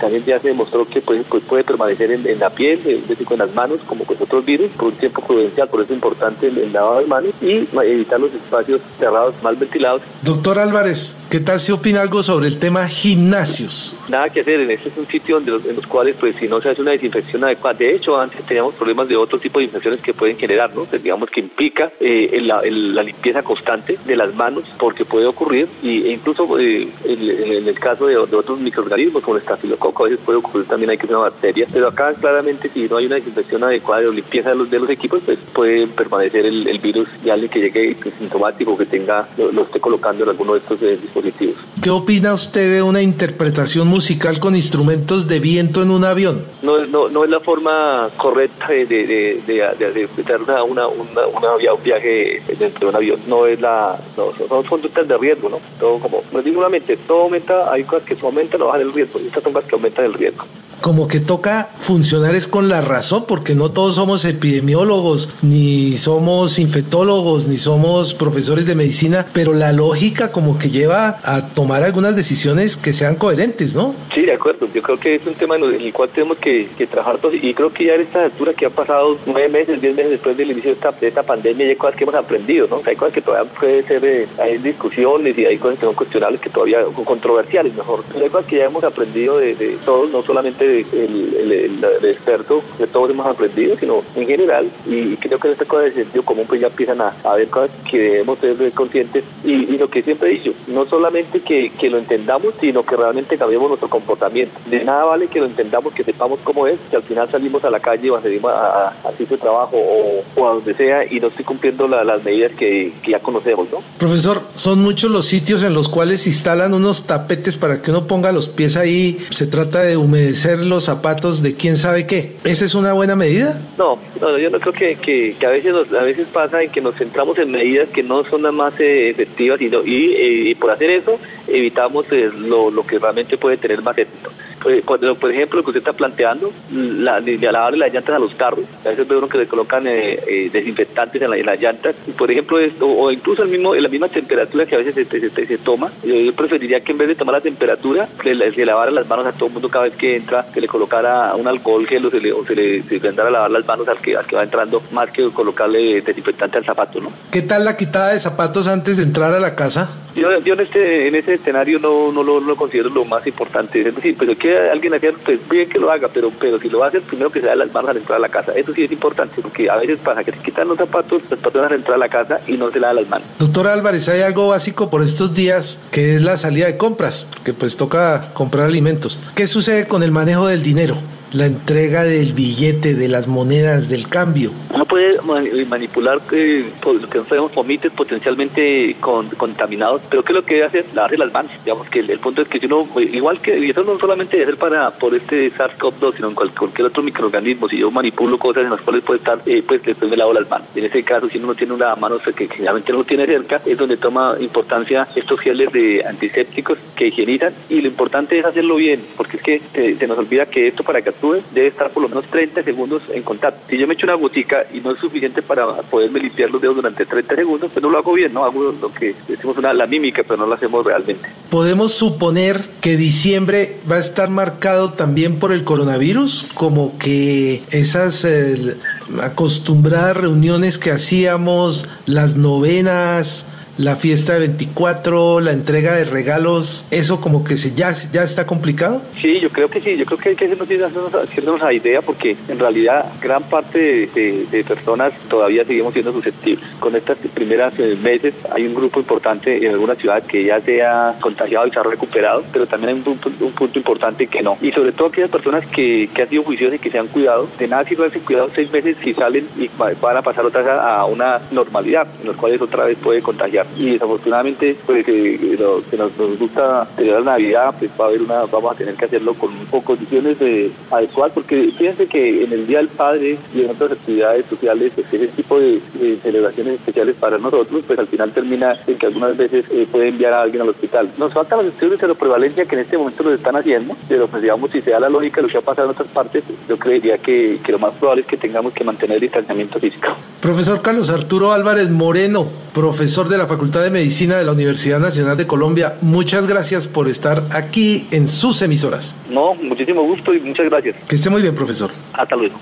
también 0.00 0.24
ya 0.24 0.40
se 0.40 0.48
demostró 0.48 0.86
que 0.86 1.00
puede, 1.00 1.22
pues, 1.22 1.44
puede 1.44 1.62
permanecer 1.62 2.10
en, 2.10 2.38
la 2.40 2.50
piel, 2.50 2.82
decir, 3.06 3.26
con 3.26 3.38
las 3.38 3.54
manos, 3.54 3.78
como 3.86 4.04
con 4.04 4.16
otros 4.18 4.44
virus, 4.44 4.70
por 4.72 4.88
un 4.88 4.94
tiempo 4.94 5.22
prudencial, 5.22 5.67
por 5.68 5.82
eso 5.82 5.94
importante 5.94 6.48
el, 6.48 6.72
lavado 6.72 7.00
de 7.00 7.06
manos 7.06 7.32
y 7.40 7.66
evitar 7.72 8.20
los 8.20 8.32
espacios 8.32 8.80
cerrados 8.98 9.34
mal 9.42 9.56
ventilados. 9.56 10.02
Doctor 10.22 10.58
Álvarez, 10.58 11.16
¿qué 11.30 11.40
tal 11.40 11.60
si 11.60 11.72
opina 11.72 12.00
algo 12.00 12.22
sobre 12.22 12.48
el 12.48 12.58
tema 12.58 12.86
gimnasios? 12.88 13.96
Nada 14.08 14.28
que 14.28 14.40
hacer, 14.40 14.60
en 14.60 14.70
este 14.70 14.88
es 14.88 14.96
un 14.96 15.06
sitio 15.06 15.36
donde 15.36 15.52
los, 15.52 15.64
en 15.64 15.76
los 15.76 15.86
cuales 15.86 16.16
pues 16.18 16.36
si 16.36 16.48
no 16.48 16.60
se 16.60 16.70
hace 16.70 16.82
una 16.82 16.92
desinfección 16.92 17.44
adecuada, 17.44 17.78
de 17.78 17.94
hecho 17.94 18.18
antes 18.18 18.42
teníamos 18.44 18.74
problemas 18.74 19.08
de 19.08 19.16
otro 19.16 19.38
tipo 19.38 19.58
de 19.58 19.66
infecciones 19.66 20.00
que 20.00 20.14
pueden 20.14 20.36
generar, 20.36 20.74
¿no? 20.74 20.84
Pues, 20.84 21.02
digamos 21.02 21.30
que 21.30 21.40
implica 21.40 21.92
eh, 22.00 22.40
la 22.42 23.02
limpieza 23.02 23.42
constante 23.42 23.98
de 24.04 24.16
las 24.16 24.34
manos 24.34 24.64
porque 24.78 25.04
puede 25.04 25.26
ocurrir 25.26 25.68
y, 25.82 26.06
e 26.06 26.12
incluso 26.12 26.58
eh, 26.58 26.88
en, 27.04 27.68
el 27.68 27.78
caso 27.78 28.06
de, 28.06 28.16
otros 28.16 28.58
microorganismos 28.58 29.22
como 29.22 29.36
el 29.36 29.42
estafilococo 29.42 30.04
a 30.04 30.08
veces 30.08 30.24
puede 30.24 30.38
ocurrir 30.38 30.66
también 30.66 30.90
hay 30.90 30.98
que 30.98 31.06
una 31.06 31.18
bacteria, 31.18 31.66
pero 31.72 31.88
acá 31.88 32.12
claramente 32.14 32.68
si 32.68 32.88
no 32.88 32.96
hay 32.96 33.06
una 33.06 33.16
desinfección 33.16 33.64
adecuada 33.64 34.08
o 34.08 34.12
limpieza 34.12 34.50
de 34.50 34.56
los, 34.56 34.70
de 34.70 34.78
los 34.78 34.90
equipos 34.90 35.22
pues 35.24 35.38
puede 35.58 35.88
permanecer 35.88 36.46
el, 36.46 36.78
virus 36.78 37.08
y 37.24 37.30
alguien 37.30 37.50
que 37.50 37.58
llegue 37.58 37.96
sintomático, 38.16 38.78
que 38.78 38.86
tenga, 38.86 39.26
lo, 39.36 39.62
esté 39.62 39.80
colocando 39.80 40.22
en 40.22 40.30
alguno 40.30 40.52
de 40.52 40.60
estos 40.60 40.80
eh, 40.82 40.96
dispositivos. 41.02 41.56
¿Qué 41.82 41.90
opina 41.90 42.32
usted 42.32 42.74
de 42.74 42.80
una 42.80 43.02
interpretación 43.02 43.88
musical 43.88 44.38
con 44.38 44.54
instrumentos 44.54 45.26
de 45.26 45.40
viento 45.40 45.82
en 45.82 45.90
un 45.90 46.04
avión? 46.04 46.44
No, 46.62 46.86
no, 46.86 47.08
no 47.08 47.24
es 47.24 47.30
la 47.30 47.40
forma 47.40 48.08
correcta 48.16 48.68
de, 48.68 48.86
de, 48.86 49.42
de, 49.44 49.52
de, 49.76 50.08
una, 50.36 50.62
una, 50.62 50.86
una, 50.86 51.72
un 51.74 51.82
viaje 51.82 52.40
dentro 52.56 52.78
de 52.78 52.86
un 52.86 52.94
avión. 52.94 53.20
No 53.26 53.44
es 53.44 53.60
la, 53.60 53.98
no, 54.16 54.32
son 54.48 54.62
conductas 54.62 55.08
de 55.08 55.18
riesgo, 55.18 55.48
¿no? 55.48 55.58
Todo 55.80 55.98
como, 55.98 56.22
no 56.30 56.40
digo 56.40 56.64
todo 57.08 57.22
aumenta, 57.22 57.72
hay 57.72 57.82
cosas 57.82 58.06
que 58.06 58.16
aumentan 58.22 58.62
o 58.62 58.66
bajan 58.66 58.82
el 58.82 58.92
riesgo, 58.92 59.18
y 59.18 59.26
estas 59.26 59.42
son 59.42 59.52
cosas 59.52 59.68
que 59.68 59.74
aumentan 59.74 60.04
el 60.04 60.14
riesgo 60.14 60.44
como 60.80 61.08
que 61.08 61.20
toca 61.20 61.70
funcionar 61.78 62.34
es 62.34 62.46
con 62.46 62.68
la 62.68 62.80
razón, 62.80 63.24
porque 63.26 63.54
no 63.54 63.70
todos 63.70 63.96
somos 63.96 64.24
epidemiólogos, 64.24 65.30
ni 65.48 65.96
somos 65.96 66.58
infectólogos, 66.58 67.46
ni 67.46 67.56
somos 67.56 68.14
profesores 68.14 68.66
de 68.66 68.74
medicina, 68.74 69.26
pero 69.32 69.52
la 69.52 69.72
lógica 69.72 70.32
como 70.32 70.58
que 70.58 70.70
lleva 70.70 71.20
a 71.22 71.48
tomar 71.48 71.82
algunas 71.82 72.16
decisiones 72.16 72.76
que 72.76 72.92
sean 72.92 73.16
coherentes, 73.16 73.74
¿no? 73.74 73.94
Sí, 74.14 74.22
de 74.22 74.32
acuerdo. 74.32 74.68
Yo 74.74 74.82
creo 74.82 74.98
que 74.98 75.14
es 75.14 75.26
un 75.26 75.34
tema 75.34 75.56
en 75.56 75.64
el 75.64 75.92
cual 75.92 76.10
tenemos 76.10 76.38
que, 76.38 76.68
trabajar 76.90 77.18
todos 77.18 77.34
y 77.34 77.52
creo 77.52 77.70
que 77.70 77.84
ya 77.84 77.94
en 77.94 78.02
esta 78.02 78.24
altura 78.24 78.54
que 78.54 78.64
ha 78.64 78.70
pasado 78.70 79.18
nueve 79.26 79.48
meses, 79.48 79.80
diez 79.80 79.94
meses 79.94 80.12
después 80.12 80.36
del 80.36 80.50
inicio 80.50 80.74
de 80.74 81.08
esta, 81.08 81.22
pandemia, 81.22 81.66
hay 81.66 81.76
cosas 81.76 81.96
que 81.96 82.04
hemos 82.04 82.14
aprendido, 82.14 82.66
¿no? 82.68 82.80
Hay 82.86 82.96
cosas 82.96 83.12
que 83.12 83.20
todavía 83.20 83.50
puede 83.52 83.82
ser, 83.82 84.04
eh, 84.04 84.26
hay 84.38 84.58
discusiones 84.58 85.36
y 85.36 85.44
hay 85.44 85.58
cosas 85.58 85.78
que 85.78 85.86
son 85.86 85.94
cuestionables 85.94 86.40
que 86.40 86.48
todavía, 86.48 86.78
controversiales 87.04 87.74
mejor, 87.74 88.04
hay 88.14 88.30
cosas 88.30 88.46
que 88.46 88.56
ya 88.56 88.64
hemos 88.64 88.84
aprendido 88.84 89.38
de, 89.38 89.54
de 89.54 89.76
todos, 89.84 90.10
no 90.10 90.22
solamente 90.22 90.38
solamente 90.38 90.86
el, 90.92 91.84
experto 92.04 92.62
que 92.76 92.86
todos 92.86 93.10
hemos 93.10 93.26
aprendido, 93.26 93.76
sino 93.78 94.02
en 94.14 94.26
general. 94.26 94.70
Y 94.86 95.16
creo 95.16 95.37
que 95.38 95.48
en 95.48 95.52
esta 95.52 95.64
cosa 95.64 95.84
de 95.84 95.92
sentido 95.92 96.24
común 96.24 96.44
pues 96.48 96.60
ya 96.60 96.68
empiezan 96.68 97.00
a, 97.00 97.12
ver 97.34 97.48
cosas 97.48 97.70
que 97.90 97.98
debemos 97.98 98.38
ser 98.38 98.72
conscientes. 98.72 99.24
Y, 99.44 99.78
lo 99.78 99.88
que 99.88 100.02
siempre 100.02 100.30
he 100.30 100.34
dicho, 100.34 100.52
no 100.66 100.86
solamente 100.86 101.40
que, 101.40 101.70
que, 101.70 101.88
lo 101.88 101.98
entendamos, 101.98 102.54
sino 102.60 102.84
que 102.84 102.96
realmente 102.96 103.38
cambiemos 103.38 103.68
nuestro 103.68 103.88
comportamiento. 103.88 104.58
De 104.68 104.82
nada 104.84 105.04
vale 105.04 105.28
que 105.28 105.38
lo 105.38 105.46
entendamos, 105.46 105.94
que 105.94 106.02
sepamos 106.02 106.40
cómo 106.42 106.66
es, 106.66 106.78
que 106.90 106.96
al 106.96 107.02
final 107.04 107.30
salimos 107.30 107.64
a 107.64 107.70
la 107.70 107.78
calle 107.78 108.10
o 108.10 108.20
salimos 108.20 108.50
a, 108.52 108.88
a, 108.88 109.10
sitio 109.12 109.36
de 109.36 109.42
trabajo 109.42 109.76
o, 109.76 110.46
a 110.48 110.54
donde 110.54 110.74
sea 110.74 111.04
y 111.04 111.20
no 111.20 111.28
estoy 111.28 111.44
cumpliendo 111.44 111.86
las 111.86 112.24
medidas 112.24 112.52
que, 112.52 112.92
que 113.02 113.12
ya 113.12 113.20
conocemos, 113.20 113.68
¿no? 113.70 113.78
Profesor, 113.98 114.42
son 114.54 114.80
muchos 114.80 115.10
los 115.10 115.26
sitios 115.26 115.62
en 115.62 115.74
los 115.74 115.88
cuales 115.88 116.26
instalan 116.26 116.74
unos 116.74 117.06
tapetes 117.06 117.56
para 117.56 117.82
que 117.82 117.90
uno 117.90 118.06
ponga 118.06 118.32
los 118.32 118.48
pies 118.48 118.76
ahí. 118.76 119.26
Se 119.30 119.46
trata 119.46 119.82
de 119.82 119.96
humedecer 119.96 120.58
los 120.58 120.84
zapatos 120.84 121.42
de 121.42 121.54
quién 121.54 121.76
sabe 121.76 122.06
qué. 122.06 122.36
¿Esa 122.44 122.64
es 122.64 122.74
una 122.74 122.92
buena 122.92 123.16
medida? 123.16 123.60
No, 123.76 123.98
no 124.20 124.38
yo 124.38 124.50
no 124.50 124.58
creo 124.58 124.72
que, 124.72 124.96
que, 124.96 125.17
a, 125.44 125.50
veces 125.50 125.74
a 125.74 126.02
veces 126.02 126.28
pasa 126.28 126.62
en 126.62 126.70
que 126.70 126.80
nos 126.80 126.94
centramos 126.94 127.38
en 127.38 127.50
medidas 127.50 127.88
que 127.88 128.02
no 128.02 128.24
son 128.24 128.42
las 128.42 128.52
más 128.52 128.78
eh, 128.80 129.10
efectivas 129.10 129.60
y, 129.60 129.66
y, 129.66 130.50
y, 130.50 130.54
por 130.54 130.70
hacer 130.70 130.90
eso 130.90 131.18
evitamos 131.46 132.06
eh, 132.10 132.30
lo, 132.36 132.70
lo 132.70 132.86
que 132.86 132.98
realmente 132.98 133.36
puede 133.36 133.56
tener 133.56 133.82
más 133.82 133.96
éxito. 133.96 134.30
Pues, 134.62 134.82
por 134.82 135.30
ejemplo, 135.30 135.58
lo 135.58 135.64
que 135.64 135.70
usted 135.70 135.80
está 135.80 135.92
planteando, 135.92 136.52
la, 136.72 137.20
de 137.20 137.38
lavarle 137.38 137.78
las 137.78 137.92
llantas 137.92 138.16
a 138.16 138.18
los 138.18 138.34
carros, 138.34 138.64
a 138.84 138.88
veces 138.88 139.06
ve 139.06 139.16
uno 139.16 139.28
que 139.28 139.38
le 139.38 139.46
colocan 139.46 139.86
eh, 139.86 140.18
eh, 140.26 140.50
desinfectantes 140.52 141.22
en, 141.22 141.46
las 141.46 141.60
llantas, 141.60 141.94
por 142.16 142.30
ejemplo, 142.30 142.58
esto, 142.58 142.86
o 142.86 143.10
incluso 143.10 143.42
el 143.42 143.48
mismo, 143.48 143.74
en 143.74 143.82
la 143.82 143.88
misma 143.88 144.08
temperatura 144.08 144.66
que 144.66 144.74
a 144.74 144.78
veces 144.78 144.94
se, 145.08 145.46
se, 145.46 145.58
toma, 145.58 145.90
yo, 146.04 146.32
preferiría 146.34 146.80
que 146.80 146.92
en 146.92 146.98
vez 146.98 147.08
de 147.08 147.14
tomar 147.14 147.36
la 147.36 147.40
temperatura, 147.40 148.08
le, 148.24 148.34
le, 148.34 148.66
lavara 148.66 148.90
las 148.90 149.08
manos 149.08 149.26
a 149.26 149.32
todo 149.32 149.46
el 149.46 149.52
mundo 149.52 149.68
cada 149.68 149.84
vez 149.84 149.94
que 149.94 150.16
entra, 150.16 150.46
que 150.52 150.60
le 150.60 150.66
colocara 150.66 151.34
un 151.36 151.46
alcohol 151.46 151.86
gel 151.86 152.06
o 152.06 152.10
se 152.10 152.20
le, 152.20 152.32
o 152.32 152.44
se 152.44 152.54
le, 152.54 152.82
se 152.82 153.00
a 153.08 153.30
lavar 153.30 153.50
las 153.50 153.66
manos 153.66 153.88
al 153.88 153.98
que, 153.98 154.16
al 154.16 154.26
que 154.26 154.36
va 154.36 154.42
entrando, 154.42 154.82
más 154.92 155.10
que 155.10 155.28
colocarle 155.30 156.02
desinfectante 156.02 156.58
al 156.58 156.64
zapato, 156.64 157.00
¿no? 157.00 157.12
¿Qué 157.30 157.42
tal 157.42 157.64
la 157.64 157.76
quitada 157.76 158.12
de 158.12 158.20
zapatos 158.20 158.66
antes 158.66 158.96
de 158.96 159.04
entrar 159.04 159.32
a 159.32 159.40
la 159.40 159.54
casa? 159.54 159.90
Yo, 160.18 160.38
yo 160.40 160.54
en 160.54 160.60
este 160.60 161.08
en 161.08 161.14
ese 161.14 161.34
escenario 161.34 161.78
no, 161.78 162.12
no 162.12 162.22
lo, 162.22 162.56
considero 162.56 162.90
lo 162.90 163.04
más 163.04 163.26
importante. 163.26 163.80
Es 163.80 163.94
decir, 163.94 164.16
pues 164.16 164.36
que 164.38 164.56
alguien 164.70 164.94
haga, 164.94 165.10
pues 165.24 165.38
bien 165.48 165.68
que 165.68 165.78
lo 165.78 165.90
haga, 165.90 166.08
pero 166.08 166.30
pero 166.38 166.58
si 166.58 166.68
lo 166.68 166.84
hacer, 166.84 167.02
primero 167.02 167.30
que 167.30 167.40
se 167.40 167.46
da 167.46 167.54
las 167.54 167.72
manos 167.72 167.90
al 167.90 167.98
entrar 167.98 168.18
a 168.18 168.20
la 168.20 168.28
casa. 168.28 168.52
Eso 168.52 168.72
sí 168.74 168.84
es 168.84 168.92
importante, 168.92 169.40
porque 169.40 169.70
a 169.70 169.76
veces 169.76 169.98
pasa 169.98 170.24
que 170.24 170.32
se 170.32 170.38
quitan 170.38 170.68
los 170.68 170.78
zapatos, 170.78 171.22
las 171.30 171.38
personas 171.38 171.72
entrar 171.72 171.94
a 171.94 171.98
la 171.98 172.08
casa 172.08 172.40
y 172.46 172.52
no 172.52 172.70
se 172.70 172.80
da 172.80 172.92
las 172.92 173.08
manos. 173.08 173.26
Doctor 173.38 173.68
Álvarez, 173.68 174.08
hay 174.08 174.22
algo 174.22 174.48
básico 174.48 174.90
por 174.90 175.02
estos 175.02 175.34
días 175.34 175.80
que 175.90 176.14
es 176.14 176.22
la 176.22 176.36
salida 176.36 176.66
de 176.66 176.76
compras, 176.76 177.28
que 177.44 177.52
pues 177.52 177.76
toca 177.76 178.32
comprar 178.34 178.66
alimentos. 178.66 179.18
¿Qué 179.34 179.46
sucede 179.46 179.86
con 179.86 180.02
el 180.02 180.10
manejo 180.10 180.46
del 180.46 180.62
dinero? 180.62 180.96
La 181.32 181.46
entrega 181.46 182.04
del 182.04 182.32
billete, 182.32 182.94
de 182.94 183.08
las 183.08 183.26
monedas, 183.26 183.88
del 183.88 184.08
cambio. 184.08 184.52
Uno 184.72 184.84
puede 184.84 185.16
eh, 185.16 185.66
manipular 185.66 186.20
eh, 186.32 186.70
lo 186.84 187.08
que 187.08 187.18
nosotros 187.18 187.54
vomites 187.54 187.92
potencialmente 187.92 188.96
con, 189.00 189.28
contaminados, 189.30 190.02
pero 190.08 190.22
¿qué 190.22 190.32
es 190.32 190.36
lo 190.36 190.44
que 190.44 190.54
debe 190.54 190.66
hacer? 190.66 190.86
Lavarse 190.94 191.18
las 191.18 191.32
manos. 191.32 191.52
Digamos 191.64 191.88
que 191.88 192.00
el, 192.00 192.18
punto 192.18 192.42
es 192.42 192.48
que 192.48 192.64
uno, 192.66 192.88
eh, 192.96 193.08
igual 193.12 193.40
que, 193.40 193.58
y 193.58 193.70
eso 193.70 193.82
no 193.82 193.98
solamente 193.98 194.36
debe 194.36 194.52
ser 194.52 194.58
para 194.58 194.90
por 194.90 195.14
este 195.14 195.50
SARS-CoV-2, 195.52 196.16
sino 196.16 196.28
en 196.28 196.34
cualquier, 196.34 196.86
otro 196.86 197.02
microorganismo, 197.02 197.68
si 197.68 197.78
yo 197.78 197.90
manipulo 197.90 198.38
cosas 198.38 198.64
en 198.64 198.70
las 198.70 198.80
cuales 198.80 199.04
puede 199.04 199.18
estar, 199.18 199.38
pues 199.66 199.82
después 199.82 200.10
me 200.10 200.16
lavo 200.16 200.32
las 200.32 200.48
manos. 200.48 200.68
En 200.74 200.84
ese 200.84 201.02
caso, 201.02 201.28
si 201.28 201.38
uno 201.38 201.48
no 201.48 201.54
tiene 201.54 201.74
una 201.74 201.94
mano 201.96 202.18
que 202.18 202.48
generalmente 202.48 202.92
no 202.92 202.98
lo 202.98 203.04
tiene 203.04 203.26
cerca, 203.26 203.60
es 203.64 203.78
donde 203.78 203.96
toma 203.96 204.36
importancia 204.40 205.08
estos 205.14 205.40
geles 205.40 205.72
de 205.72 206.04
antisépticos 206.06 206.78
que 206.96 207.08
higienizan 207.08 207.54
y 207.68 207.80
lo 207.80 207.88
importante 207.88 208.38
es 208.38 208.44
hacerlo 208.44 208.76
bien, 208.76 209.02
porque 209.16 209.36
es 209.38 209.42
que 209.42 209.94
se 209.96 210.06
nos 210.06 210.18
olvida 210.18 210.46
que 210.46 210.68
esto 210.68 210.82
para 210.82 211.00
que 211.00 211.10
debe 211.52 211.68
estar 211.68 211.90
por 211.90 212.02
lo 212.02 212.08
menos 212.08 212.24
30 212.26 212.62
segundos 212.62 213.02
en 213.12 213.22
contacto. 213.22 213.60
Si 213.68 213.78
yo 213.78 213.86
me 213.86 213.94
echo 213.94 214.06
una 214.06 214.14
gotica 214.14 214.66
y 214.72 214.80
no 214.80 214.92
es 214.92 214.98
suficiente 214.98 215.42
para 215.42 215.66
poderme 215.82 216.20
limpiar 216.20 216.50
los 216.50 216.60
dedos 216.60 216.76
durante 216.76 217.04
30 217.06 217.34
segundos, 217.34 217.70
pues 217.72 217.82
no 217.82 217.90
lo 217.90 217.98
hago 217.98 218.12
bien, 218.12 218.32
no 218.32 218.44
hago 218.44 218.72
lo 218.80 218.92
que 218.92 219.14
decimos 219.26 219.56
una, 219.56 219.72
la 219.72 219.86
mímica, 219.86 220.22
pero 220.22 220.36
no 220.36 220.46
lo 220.46 220.54
hacemos 220.54 220.84
realmente. 220.84 221.28
¿Podemos 221.50 221.92
suponer 221.92 222.68
que 222.80 222.96
diciembre 222.96 223.78
va 223.90 223.96
a 223.96 224.00
estar 224.00 224.30
marcado 224.30 224.92
también 224.92 225.38
por 225.38 225.52
el 225.52 225.64
coronavirus? 225.64 226.48
Como 226.54 226.98
que 226.98 227.62
esas... 227.70 228.24
Eh, 228.24 228.76
acostumbradas 229.22 230.16
reuniones 230.16 230.78
que 230.78 230.90
hacíamos, 230.90 231.88
las 232.06 232.36
novenas, 232.36 233.46
la 233.78 233.94
fiesta 233.94 234.32
de 234.34 234.40
24, 234.40 235.38
la 235.40 235.52
entrega 235.52 235.94
de 235.94 236.04
regalos, 236.04 236.86
¿eso 236.90 237.20
como 237.20 237.44
que 237.44 237.56
se 237.56 237.74
ya, 237.74 237.92
ya 237.92 238.24
está 238.24 238.44
complicado? 238.44 239.02
Sí, 239.20 239.38
yo 239.38 239.50
creo 239.50 239.70
que 239.70 239.80
sí, 239.80 239.96
yo 239.96 240.04
creo 240.04 240.18
que 240.18 240.30
hay 240.30 240.36
que 240.36 240.46
hacernos, 240.46 241.62
la 241.62 241.72
idea 241.72 242.02
porque 242.02 242.36
en 242.48 242.58
realidad 242.58 243.12
gran 243.22 243.44
parte 243.44 244.08
de, 244.12 244.64
personas 244.66 245.12
todavía 245.28 245.64
seguimos 245.64 245.92
siendo 245.92 246.12
susceptibles. 246.12 246.68
Con 246.80 246.96
estas 246.96 247.16
primeras 247.32 247.72
eh, 247.78 247.96
meses 248.02 248.34
hay 248.50 248.66
un 248.66 248.74
grupo 248.74 248.98
importante 248.98 249.64
en 249.64 249.72
alguna 249.72 249.94
ciudad 249.94 250.22
que 250.24 250.44
ya 250.44 250.60
se 250.60 250.82
ha 250.82 251.14
contagiado 251.20 251.66
y 251.66 251.70
se 251.70 251.78
ha 251.78 251.84
recuperado, 251.84 252.44
pero 252.52 252.66
también 252.66 252.90
hay 252.90 252.94
un 252.96 253.02
punto, 253.04 253.30
un 253.40 253.52
punto 253.52 253.78
importante 253.78 254.26
que 254.26 254.42
no. 254.42 254.58
Y 254.60 254.72
sobre 254.72 254.92
todo 254.92 255.08
aquellas 255.08 255.30
personas 255.30 255.64
que, 255.66 256.10
que 256.12 256.22
han 256.22 256.28
sido 256.28 256.42
juiciosas 256.42 256.76
y 256.76 256.78
que 256.80 256.90
se 256.90 256.98
han 256.98 257.06
cuidado, 257.06 257.48
de 257.58 257.68
nada 257.68 257.84
sirve 257.84 258.02
haberse 258.02 258.20
cuidado 258.20 258.50
seis 258.54 258.70
meses 258.72 258.96
si 259.02 259.14
salen 259.14 259.48
y 259.56 259.70
van 259.78 260.16
a 260.16 260.22
pasar 260.22 260.44
otra 260.44 260.62
vez 260.62 260.70
a 260.70 261.04
una 261.04 261.40
normalidad, 261.52 262.08
en 262.20 262.26
los 262.26 262.36
cuales 262.36 262.60
otra 262.60 262.84
vez 262.84 262.98
puede 262.98 263.22
contagiar 263.22 263.67
y 263.76 263.92
desafortunadamente 263.92 264.76
pues 264.86 265.06
eh, 265.08 265.56
lo 265.58 265.82
que 265.88 265.96
nos, 265.96 266.12
gusta 266.38 266.86
celebrar 266.96 267.24
Navidad 267.24 267.74
pues 267.78 267.90
va 267.98 268.06
a 268.06 268.08
haber 268.08 268.22
una 268.22 268.44
vamos 268.46 268.72
a 268.72 268.74
tener 268.74 268.94
que 268.94 269.04
hacerlo 269.04 269.34
con, 269.34 269.50
condiciones 269.82 270.38
de, 270.38 270.70
adecuadas 270.90 271.32
porque 271.34 271.72
fíjense 271.76 272.06
que 272.06 272.44
en 272.44 272.52
el 272.52 272.66
Día 272.66 272.78
del 272.78 272.88
Padre 272.88 273.38
y 273.54 273.62
en 273.62 273.70
otras 273.70 273.92
actividades 273.92 274.46
sociales 274.46 274.92
pues, 274.94 275.12
ese 275.12 275.28
tipo 275.28 275.58
de, 275.58 275.80
celebraciones 276.22 276.74
especiales 276.74 277.16
para 277.16 277.38
nosotros 277.38 277.82
pues 277.86 277.98
al 277.98 278.06
final 278.06 278.32
termina 278.32 278.74
en 278.86 278.98
que 278.98 279.06
algunas 279.06 279.36
veces 279.36 279.64
eh, 279.70 279.86
puede 279.90 280.08
enviar 280.08 280.32
a 280.32 280.42
alguien 280.42 280.62
al 280.62 280.68
hospital. 280.70 281.10
Nos 281.18 281.32
faltan 281.32 281.58
los 281.58 281.68
estudios 281.68 282.00
de 282.00 282.14
prevalencia 282.14 282.64
que 282.64 282.74
en 282.74 282.82
este 282.82 282.98
momento 282.98 283.22
los 283.22 283.34
están 283.34 283.56
haciendo 283.56 283.96
pero 284.08 284.26
pues 284.26 284.42
digamos 284.42 284.70
si 284.70 284.80
se 284.80 284.90
da 284.90 285.00
la 285.00 285.08
lógica 285.08 285.36
de 285.36 285.46
lo 285.46 285.52
que 285.52 285.58
ha 285.58 285.62
pasado 285.62 285.88
en 285.88 285.92
otras 285.92 286.08
partes 286.08 286.44
yo 286.68 286.78
creería 286.78 287.18
que, 287.18 287.60
que 287.64 287.72
lo 287.72 287.78
más 287.78 287.94
probable 287.94 288.22
es 288.22 288.28
que 288.28 288.36
tengamos 288.36 288.72
que 288.72 288.84
mantener 288.84 289.16
el 289.16 289.22
distanciamiento 289.22 289.78
físico. 289.78 290.08
Profesor 290.40 290.80
Carlos 290.82 291.10
Arturo 291.10 291.52
Álvarez 291.52 291.90
Moreno 291.90 292.48
profesor 292.72 293.28
de 293.28 293.38
la 293.38 293.46
Facultad 293.46 293.82
de 293.82 293.90
Medicina 293.90 294.36
de 294.36 294.44
la 294.44 294.52
Universidad 294.52 295.00
Nacional 295.00 295.36
de 295.36 295.46
Colombia. 295.46 295.96
Muchas 296.00 296.46
gracias 296.46 296.86
por 296.86 297.08
estar 297.08 297.44
aquí 297.50 298.06
en 298.10 298.28
sus 298.28 298.62
emisoras. 298.62 299.14
No, 299.30 299.54
muchísimo 299.54 300.02
gusto 300.02 300.34
y 300.34 300.40
muchas 300.40 300.68
gracias. 300.70 300.96
Que 301.06 301.16
esté 301.16 301.30
muy 301.30 301.42
bien, 301.42 301.54
profesor. 301.54 301.90
Hasta 302.12 302.36
luego. 302.36 302.56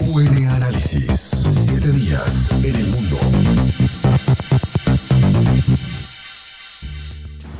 UN 0.00 0.46
Análisis. 0.46 1.10
Siete 1.66 1.90
días 1.90 2.64
en 2.64 2.76
el 2.76 2.86
mundo. 2.86 3.16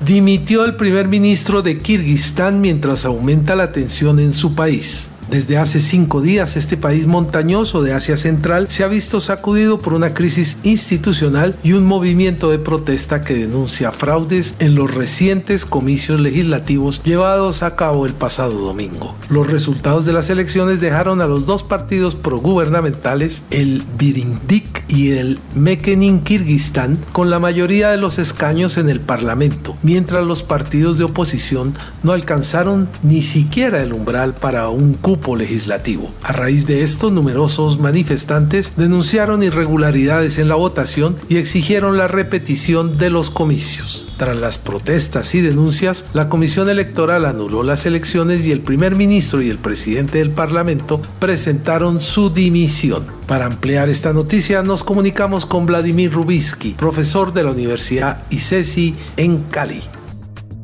Dimitió 0.05 0.67
el 0.67 0.77
primer 0.77 1.09
ministro 1.09 1.63
de 1.63 1.79
Kirguistán 1.79 2.61
mientras 2.61 3.07
aumenta 3.07 3.57
la 3.57 3.73
tensión 3.73 4.21
en 4.21 4.35
su 4.35 4.55
país. 4.55 5.11
Desde 5.31 5.57
hace 5.57 5.81
cinco 5.81 6.21
días, 6.21 6.57
este 6.57 6.77
país 6.77 7.07
montañoso 7.07 7.83
de 7.83 7.95
Asia 7.95 8.17
Central 8.17 8.67
se 8.69 8.85
ha 8.85 8.89
visto 8.89 9.21
sacudido 9.21 9.81
por 9.81 9.95
una 9.95 10.13
crisis 10.13 10.59
institucional 10.65 11.57
y 11.63 11.73
un 11.73 11.87
movimiento 11.87 12.51
de 12.51 12.59
protesta 12.59 13.23
que 13.23 13.35
denuncia 13.35 13.91
fraudes 13.91 14.55
en 14.59 14.75
los 14.75 14.93
recientes 14.93 15.65
comicios 15.65 16.21
legislativos 16.21 17.03
llevados 17.05 17.63
a 17.63 17.75
cabo 17.75 18.05
el 18.05 18.13
pasado 18.13 18.53
domingo. 18.53 19.17
Los 19.29 19.51
resultados 19.51 20.05
de 20.05 20.13
las 20.13 20.29
elecciones 20.29 20.81
dejaron 20.81 21.21
a 21.23 21.27
los 21.27 21.47
dos 21.47 21.63
partidos 21.63 22.17
progubernamentales, 22.17 23.43
el 23.51 23.83
Birindik 23.99 24.85
y 24.89 25.13
el 25.13 25.41
Mekenin 25.55 26.21
Kirguistán, 26.21 26.99
con 27.13 27.31
la 27.31 27.39
mayoría 27.39 27.91
de 27.91 27.97
los 27.97 28.19
escaños 28.19 28.77
en 28.77 28.91
el 28.91 29.01
Parlamento, 29.01 29.77
mientras 29.83 30.25
los 30.27 30.43
partidos 30.43 30.99
de 30.99 31.05
oposición 31.05 31.75
no 32.03 32.13
alcanzaron 32.13 32.89
ni 33.03 33.23
siquiera 33.23 33.83
el 33.83 33.95
umbral 33.95 34.35
para 34.35 34.69
un 34.69 34.95
cupo 34.95 35.14
legislativo. 35.37 36.11
A 36.23 36.33
raíz 36.33 36.67
de 36.67 36.83
esto, 36.83 37.11
numerosos 37.11 37.79
manifestantes 37.79 38.73
denunciaron 38.77 39.43
irregularidades 39.43 40.39
en 40.39 40.49
la 40.49 40.55
votación 40.55 41.17
y 41.29 41.37
exigieron 41.37 41.97
la 41.97 42.09
repetición 42.09 42.99
de 42.99 43.11
los 43.11 43.31
comicios. 43.31 44.09
Tras 44.17 44.37
las 44.37 44.59
protestas 44.59 45.35
y 45.35 45.41
denuncias, 45.41 46.05
la 46.13 46.29
Comisión 46.29 46.69
Electoral 46.69 47.25
anuló 47.25 47.63
las 47.63 47.85
elecciones 47.85 48.47
y 48.47 48.53
el 48.53 48.61
primer 48.61 48.95
ministro 48.95 49.43
y 49.43 49.51
el 49.51 49.59
presidente 49.59 50.19
del 50.19 50.31
Parlamento 50.31 51.03
presentaron 51.19 52.01
su 52.01 52.31
dimisión. 52.31 53.05
Para 53.27 53.47
ampliar 53.47 53.89
esta 53.89 54.13
noticia 54.13 54.63
nos 54.63 54.85
comunicamos 54.85 55.47
con 55.47 55.67
Vladimir 55.67 56.13
Rubisky, 56.13 56.75
profesor 56.75 57.33
de 57.33 57.43
la 57.43 57.51
Universidad 57.51 58.23
ICESI 58.31 58.95
en 59.17 59.39
Cali. 59.51 59.83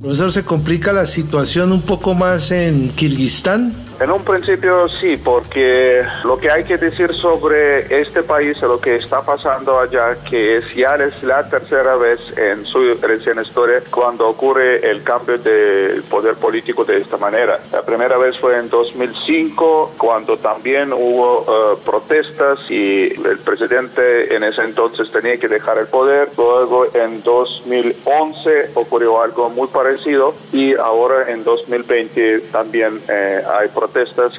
Profesor, 0.01 0.33
¿se 0.33 0.45
complica 0.45 0.93
la 0.93 1.07
situación 1.07 1.73
un 1.73 1.83
poco 1.83 2.15
más 2.15 2.53
en 2.53 2.91
Kirguistán? 2.91 3.90
En 4.01 4.11
un 4.11 4.25
principio 4.25 4.89
sí, 4.89 5.19
porque 5.23 6.03
lo 6.25 6.39
que 6.39 6.51
hay 6.51 6.65
que 6.65 6.79
decir 6.79 7.13
sobre 7.13 8.01
este 8.01 8.23
país 8.23 8.59
lo 8.63 8.81
que 8.81 8.97
está 8.97 9.21
pasando 9.21 9.79
allá, 9.79 10.17
que 10.25 10.57
es 10.57 10.75
ya 10.75 10.95
es 10.95 11.23
la 11.23 11.47
tercera 11.51 11.97
vez 11.97 12.19
en 12.39 12.65
su 12.65 12.95
reciente 12.95 13.43
historia 13.43 13.83
cuando 13.91 14.27
ocurre 14.27 14.91
el 14.91 15.03
cambio 15.03 15.37
de 15.37 16.01
poder 16.09 16.37
político 16.37 16.83
de 16.83 16.97
esta 16.97 17.19
manera. 17.19 17.61
La 17.73 17.83
primera 17.83 18.17
vez 18.17 18.39
fue 18.39 18.57
en 18.57 18.71
2005, 18.71 19.93
cuando 19.99 20.39
también 20.39 20.95
hubo 20.95 21.43
eh, 21.43 21.79
protestas 21.85 22.59
y 22.71 23.05
el 23.05 23.39
presidente 23.45 24.35
en 24.35 24.45
ese 24.45 24.63
entonces 24.63 25.13
tenía 25.13 25.37
que 25.37 25.47
dejar 25.47 25.77
el 25.77 25.89
poder. 25.89 26.31
Luego 26.39 26.87
en 26.95 27.23
2011 27.23 28.71
ocurrió 28.77 29.21
algo 29.23 29.51
muy 29.51 29.69
parecido 29.69 30.35
y 30.55 30.75
ahora 30.75 31.31
en 31.31 31.45
2020 31.45 32.41
también 32.51 33.03
eh, 33.07 33.43
hay 33.59 33.69
protestas 33.69 33.90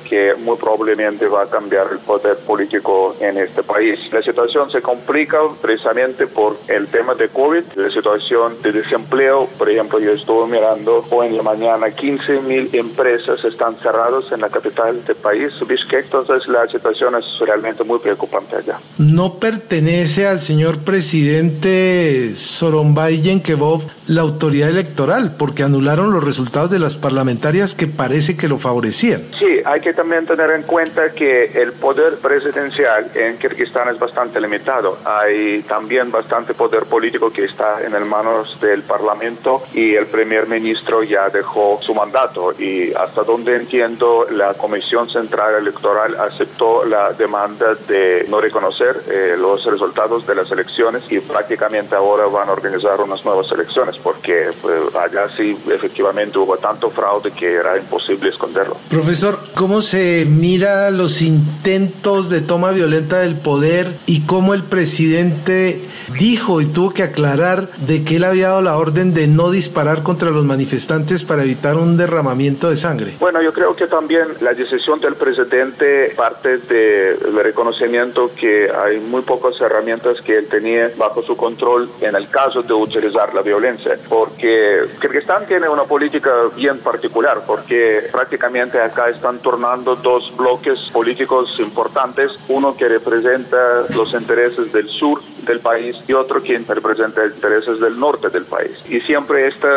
que 0.07 0.33
muy 0.35 0.57
probablemente 0.57 1.27
va 1.27 1.43
a 1.43 1.45
cambiar 1.47 1.87
el 1.91 1.99
poder 1.99 2.37
político 2.37 3.15
en 3.19 3.37
este 3.37 3.63
país. 3.63 3.99
La 4.11 4.21
situación 4.21 4.71
se 4.71 4.81
complica 4.81 5.39
precisamente 5.61 6.27
por 6.27 6.57
el 6.67 6.87
tema 6.87 7.15
de 7.15 7.29
COVID, 7.29 7.63
la 7.75 7.89
situación 7.91 8.61
de 8.61 8.71
desempleo. 8.71 9.47
Por 9.57 9.69
ejemplo, 9.69 9.99
yo 9.99 10.11
estuve 10.11 10.47
mirando 10.47 11.05
hoy 11.09 11.27
en 11.27 11.37
la 11.37 11.43
mañana 11.43 11.91
15 11.91 12.41
mil 12.41 12.69
empresas 12.73 13.43
están 13.43 13.75
cerradas 13.77 14.31
en 14.31 14.41
la 14.41 14.49
capital 14.49 15.03
del 15.05 15.15
país, 15.15 15.51
Bishkek, 15.67 16.05
entonces 16.05 16.47
la 16.47 16.67
situación 16.67 17.15
es 17.15 17.25
realmente 17.39 17.83
muy 17.83 17.99
preocupante 17.99 18.55
allá. 18.55 18.79
No 18.97 19.35
pertenece 19.39 20.27
al 20.27 20.41
señor 20.41 20.79
presidente 20.79 22.33
Sorombay 22.33 23.21
Yenkebov 23.21 23.83
la 24.11 24.21
autoridad 24.21 24.69
electoral 24.69 25.35
porque 25.37 25.63
anularon 25.63 26.11
los 26.11 26.21
resultados 26.21 26.69
de 26.69 26.79
las 26.79 26.97
parlamentarias 26.97 27.73
que 27.73 27.87
parece 27.87 28.35
que 28.35 28.49
lo 28.49 28.57
favorecían. 28.57 29.21
Sí, 29.39 29.61
hay 29.63 29.79
que 29.79 29.93
también 29.93 30.25
tener 30.25 30.51
en 30.51 30.63
cuenta 30.63 31.11
que 31.13 31.45
el 31.45 31.71
poder 31.71 32.17
presidencial 32.17 33.09
en 33.15 33.37
Kirguistán 33.37 33.87
es 33.87 33.97
bastante 33.97 34.41
limitado. 34.41 34.97
Hay 35.05 35.61
también 35.63 36.11
bastante 36.11 36.53
poder 36.53 36.83
político 36.87 37.31
que 37.31 37.45
está 37.45 37.81
en 37.85 37.93
las 37.93 38.05
manos 38.05 38.59
del 38.59 38.83
Parlamento 38.83 39.63
y 39.73 39.95
el 39.95 40.07
primer 40.07 40.45
ministro 40.47 41.03
ya 41.03 41.29
dejó 41.29 41.79
su 41.81 41.95
mandato 41.95 42.53
y 42.59 42.91
hasta 42.93 43.23
donde 43.23 43.55
entiendo 43.55 44.27
la 44.29 44.55
Comisión 44.55 45.09
Central 45.09 45.55
Electoral 45.55 46.17
aceptó 46.19 46.83
la 46.83 47.13
demanda 47.13 47.75
de 47.87 48.25
no 48.27 48.41
reconocer 48.41 49.03
eh, 49.09 49.35
los 49.37 49.63
resultados 49.63 50.27
de 50.27 50.35
las 50.35 50.51
elecciones 50.51 51.03
y 51.09 51.19
prácticamente 51.21 51.95
ahora 51.95 52.25
van 52.25 52.49
a 52.49 52.51
organizar 52.51 52.99
unas 52.99 53.23
nuevas 53.23 53.49
elecciones 53.53 54.00
porque 54.03 54.49
pues, 54.61 54.95
allá 54.95 55.29
sí 55.35 55.57
efectivamente 55.71 56.37
hubo 56.37 56.57
tanto 56.57 56.89
fraude 56.89 57.31
que 57.31 57.53
era 57.53 57.77
imposible 57.77 58.29
esconderlo. 58.29 58.77
Profesor, 58.89 59.39
¿cómo 59.55 59.81
se 59.81 60.25
mira 60.25 60.91
los 60.91 61.21
intentos 61.21 62.29
de 62.29 62.41
toma 62.41 62.71
violenta 62.71 63.19
del 63.19 63.37
poder 63.37 63.97
y 64.05 64.21
cómo 64.21 64.53
el 64.53 64.63
presidente 64.63 65.81
dijo 66.19 66.61
y 66.61 66.65
tuvo 66.65 66.91
que 66.91 67.03
aclarar 67.03 67.69
de 67.77 68.03
que 68.03 68.17
él 68.17 68.23
había 68.23 68.49
dado 68.49 68.61
la 68.61 68.77
orden 68.77 69.13
de 69.13 69.27
no 69.27 69.51
disparar 69.51 70.03
contra 70.03 70.29
los 70.29 70.43
manifestantes 70.43 71.23
para 71.23 71.43
evitar 71.43 71.75
un 71.75 71.97
derramamiento 71.97 72.69
de 72.69 72.77
sangre. 72.77 73.15
Bueno, 73.19 73.41
yo 73.41 73.53
creo 73.53 73.75
que 73.75 73.87
también 73.87 74.27
la 74.41 74.53
decisión 74.53 74.99
del 74.99 75.15
presidente 75.15 76.13
parte 76.15 76.57
del 76.57 77.35
reconocimiento 77.35 78.31
que 78.35 78.69
hay 78.69 78.99
muy 78.99 79.21
pocas 79.21 79.59
herramientas 79.61 80.21
que 80.21 80.37
él 80.37 80.47
tenía 80.47 80.91
bajo 80.97 81.21
su 81.21 81.35
control 81.35 81.89
en 82.01 82.15
el 82.15 82.29
caso 82.29 82.61
de 82.61 82.73
utilizar 82.73 83.33
la 83.33 83.41
violencia, 83.41 83.80
porque 84.09 84.87
Kirguistán 84.99 85.45
tiene 85.47 85.69
una 85.69 85.83
política 85.83 86.31
bien 86.55 86.79
particular, 86.79 87.41
porque 87.45 88.07
prácticamente 88.11 88.79
acá 88.79 89.09
están 89.09 89.39
tornando 89.39 89.95
dos 89.95 90.35
bloques 90.35 90.89
políticos 90.91 91.59
importantes, 91.59 92.31
uno 92.47 92.75
que 92.75 92.87
representa 92.87 93.85
los 93.95 94.13
intereses 94.13 94.71
del 94.71 94.87
sur 94.89 95.21
del 95.45 95.59
país 95.59 95.95
y 96.07 96.13
otro 96.13 96.41
quien 96.41 96.65
representa 96.67 97.25
intereses 97.25 97.79
del 97.79 97.99
norte 97.99 98.29
del 98.29 98.45
país. 98.45 98.71
Y 98.89 98.99
siempre 99.01 99.47
esta 99.47 99.69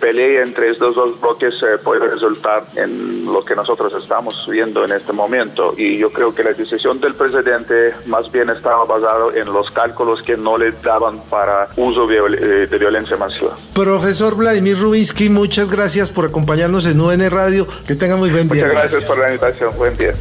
pelea 0.00 0.42
entre 0.42 0.70
estos 0.70 0.94
dos 0.94 1.20
bloques 1.20 1.54
eh, 1.62 1.78
puede 1.82 2.08
resultar 2.08 2.64
en 2.76 3.24
lo 3.26 3.44
que 3.44 3.54
nosotros 3.54 3.92
estamos 4.00 4.46
viendo 4.50 4.84
en 4.84 4.92
este 4.92 5.12
momento. 5.12 5.74
Y 5.76 5.98
yo 5.98 6.10
creo 6.10 6.34
que 6.34 6.42
la 6.42 6.52
decisión 6.52 7.00
del 7.00 7.14
presidente 7.14 7.94
más 8.06 8.30
bien 8.30 8.50
estaba 8.50 8.84
basado 8.84 9.34
en 9.34 9.52
los 9.52 9.70
cálculos 9.70 10.22
que 10.22 10.36
no 10.36 10.58
le 10.58 10.72
daban 10.82 11.20
para 11.30 11.68
uso 11.76 12.08
eh, 12.10 12.66
de 12.66 12.78
violencia 12.78 13.16
masiva. 13.16 13.56
Profesor 13.74 14.36
Vladimir 14.36 14.78
Rubinsky, 14.78 15.28
muchas 15.28 15.70
gracias 15.70 16.10
por 16.10 16.26
acompañarnos 16.26 16.86
en 16.86 17.00
UN 17.00 17.30
Radio. 17.30 17.66
Que 17.86 17.94
tenga 17.94 18.16
muy 18.16 18.30
buen 18.30 18.48
día. 18.48 18.66
Muchas 18.66 18.80
gracias, 18.80 19.04
por 19.04 19.18
la 19.18 19.28
invitación. 19.28 19.70
Buen 19.76 19.96
día. 19.96 20.12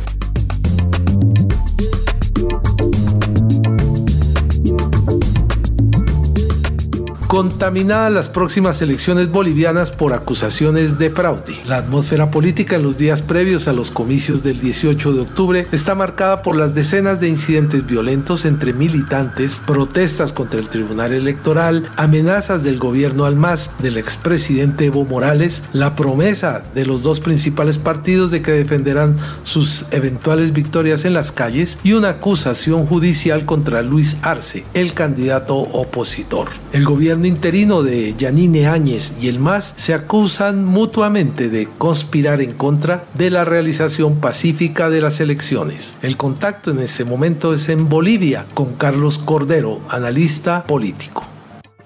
Contaminadas 7.34 8.12
las 8.12 8.30
próximas 8.30 8.80
elecciones 8.84 9.32
bolivianas 9.32 9.90
por 9.90 10.14
acusaciones 10.14 11.00
de 11.00 11.10
fraude. 11.10 11.56
La 11.66 11.78
atmósfera 11.78 12.30
política 12.30 12.76
en 12.76 12.84
los 12.84 12.96
días 13.00 13.24
previos 13.24 13.68
a 13.68 13.74
los 13.74 13.90
comicios 13.90 14.44
del 14.44 14.60
18 14.60 15.14
de 15.14 15.22
octubre 15.22 15.68
está 15.72 15.96
marcada 15.96 16.44
por 16.44 16.56
las 16.56 16.76
decenas 16.76 17.20
de 17.20 17.30
incidentes 17.30 17.88
violentos 17.88 18.46
entre 18.46 18.72
militantes, 18.72 19.64
protestas 19.66 20.32
contra 20.32 20.60
el 20.60 20.70
Tribunal 20.70 21.12
Electoral, 21.12 21.90
amenazas 21.96 22.64
del 22.64 22.78
gobierno 22.78 23.26
al 23.26 23.36
MAS 23.36 23.72
del 23.80 23.98
expresidente 23.98 24.86
Evo 24.86 25.04
Morales, 25.04 25.64
la 25.74 25.96
promesa 25.96 26.64
de 26.76 26.86
los 26.86 27.02
dos 27.02 27.20
principales 27.20 27.80
partidos 27.80 28.30
de 28.30 28.44
que 28.44 28.52
defenderán 28.52 29.18
sus 29.42 29.88
eventuales 29.90 30.54
victorias 30.54 31.04
en 31.04 31.16
las 31.16 31.32
calles 31.32 31.80
y 31.84 31.94
una 31.94 32.10
acusación 32.10 32.86
judicial 32.86 33.46
contra 33.46 33.82
Luis 33.82 34.18
Arce, 34.22 34.66
el 34.76 34.94
candidato 34.94 35.56
opositor. 35.56 36.50
El 36.74 36.86
gobierno 36.86 37.23
interino 37.26 37.84
de 37.84 38.16
Yanine 38.18 38.68
Áñez 38.68 39.14
y 39.22 39.28
el 39.28 39.40
MAS 39.40 39.74
se 39.78 39.94
acusan 39.94 40.66
mutuamente 40.66 41.50
de 41.50 41.68
conspirar 41.78 42.42
en 42.42 42.54
contra 42.54 43.06
de 43.14 43.30
la 43.30 43.46
realización 43.46 44.20
pacífica 44.20 44.90
de 44.90 45.02
las 45.02 45.20
elecciones. 45.20 45.98
El 46.02 46.18
contacto 46.18 46.72
en 46.72 46.80
ese 46.80 47.06
momento 47.06 47.54
es 47.54 47.70
en 47.70 47.90
Bolivia 47.90 48.46
con 48.54 48.74
Carlos 48.74 49.18
Cordero, 49.18 49.82
analista 49.90 50.64
político. 50.64 51.24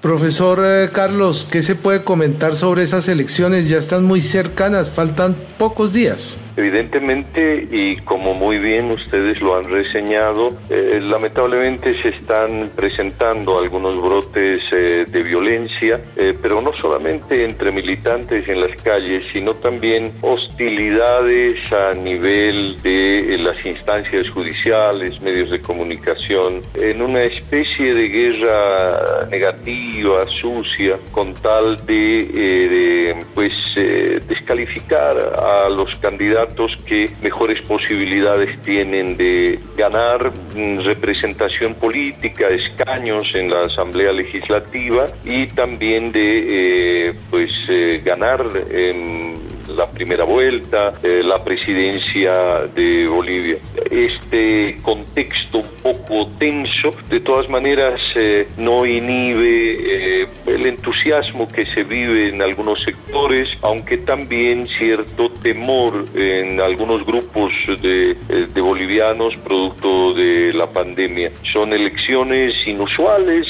Profesor 0.01 0.61
eh, 0.63 0.89
Carlos, 0.93 1.47
¿qué 1.51 1.63
se 1.63 1.75
puede 1.75 2.03
comentar 2.03 2.55
sobre 2.55 2.83
esas 2.83 3.07
elecciones? 3.07 3.67
Ya 3.67 3.77
están 3.77 4.03
muy 4.03 4.21
cercanas, 4.21 4.91
faltan 4.91 5.35
pocos 5.57 5.91
días. 5.91 6.37
Evidentemente, 6.57 7.67
y 7.69 7.97
como 7.97 8.33
muy 8.33 8.57
bien 8.57 8.89
ustedes 8.89 9.39
lo 9.43 9.57
han 9.57 9.65
reseñado, 9.65 10.49
eh, 10.71 10.99
lamentablemente 10.99 11.93
se 12.01 12.09
están 12.09 12.71
presentando 12.75 13.59
algunos 13.59 14.01
brotes 14.01 14.63
eh, 14.75 15.05
de 15.07 15.21
violencia, 15.21 16.01
eh, 16.15 16.33
pero 16.41 16.59
no 16.59 16.73
solamente 16.73 17.45
entre 17.45 17.71
militantes 17.71 18.49
en 18.49 18.61
las 18.61 18.75
calles, 18.81 19.23
sino 19.31 19.53
también 19.53 20.11
hostilidades 20.21 21.59
a 21.71 21.93
nivel 21.93 22.81
de 22.81 23.37
las 23.37 23.63
instancias 23.63 24.27
judiciales, 24.27 25.21
medios 25.21 25.51
de 25.51 25.61
comunicación, 25.61 26.63
en 26.73 27.03
una 27.03 27.21
especie 27.21 27.93
de 27.93 28.07
guerra 28.07 29.27
negativa, 29.29 30.25
sucia, 30.41 30.97
con 31.11 31.35
tal 31.35 31.85
de, 31.85 31.93
de 31.93 33.15
pues 33.35 33.53
descalificar 34.27 35.17
a 35.17 35.69
los 35.69 35.95
candidatos 35.99 36.46
que 36.85 37.09
mejores 37.21 37.61
posibilidades 37.67 38.57
tienen 38.61 39.17
de 39.17 39.59
ganar 39.77 40.31
mm, 40.55 40.79
representación 40.79 41.75
política, 41.75 42.47
escaños 42.47 43.25
en 43.33 43.49
la 43.49 43.61
Asamblea 43.61 44.11
Legislativa 44.11 45.05
y 45.23 45.47
también 45.47 46.11
de 46.11 47.07
eh, 47.07 47.13
pues 47.29 47.51
eh, 47.69 48.01
ganar 48.03 48.45
la 49.67 49.89
primera 49.89 50.25
vuelta, 50.25 50.93
eh, 51.03 51.21
la 51.23 51.43
presidencia 51.43 52.67
de 52.75 53.07
Bolivia. 53.07 53.57
Este 53.89 54.77
contexto 54.81 55.59
un 55.59 55.69
poco 55.81 56.29
tenso, 56.37 56.91
de 57.09 57.19
todas 57.19 57.49
maneras, 57.49 57.99
eh, 58.15 58.47
no 58.57 58.85
inhibe 58.85 60.21
eh, 60.21 60.27
el 60.45 60.67
entusiasmo 60.67 61.47
que 61.47 61.65
se 61.65 61.83
vive 61.83 62.29
en 62.29 62.41
algunos 62.41 62.81
sectores, 62.83 63.49
aunque 63.61 63.97
también 63.97 64.67
cierto 64.77 65.29
temor 65.41 66.05
en 66.15 66.59
algunos 66.61 67.05
grupos 67.05 67.51
de, 67.81 68.15
de 68.53 68.61
bolivianos 68.61 69.33
producto 69.43 70.13
de 70.13 70.53
la 70.53 70.67
pandemia. 70.67 71.31
Son 71.51 71.73
elecciones 71.73 72.53
inusuales, 72.65 73.45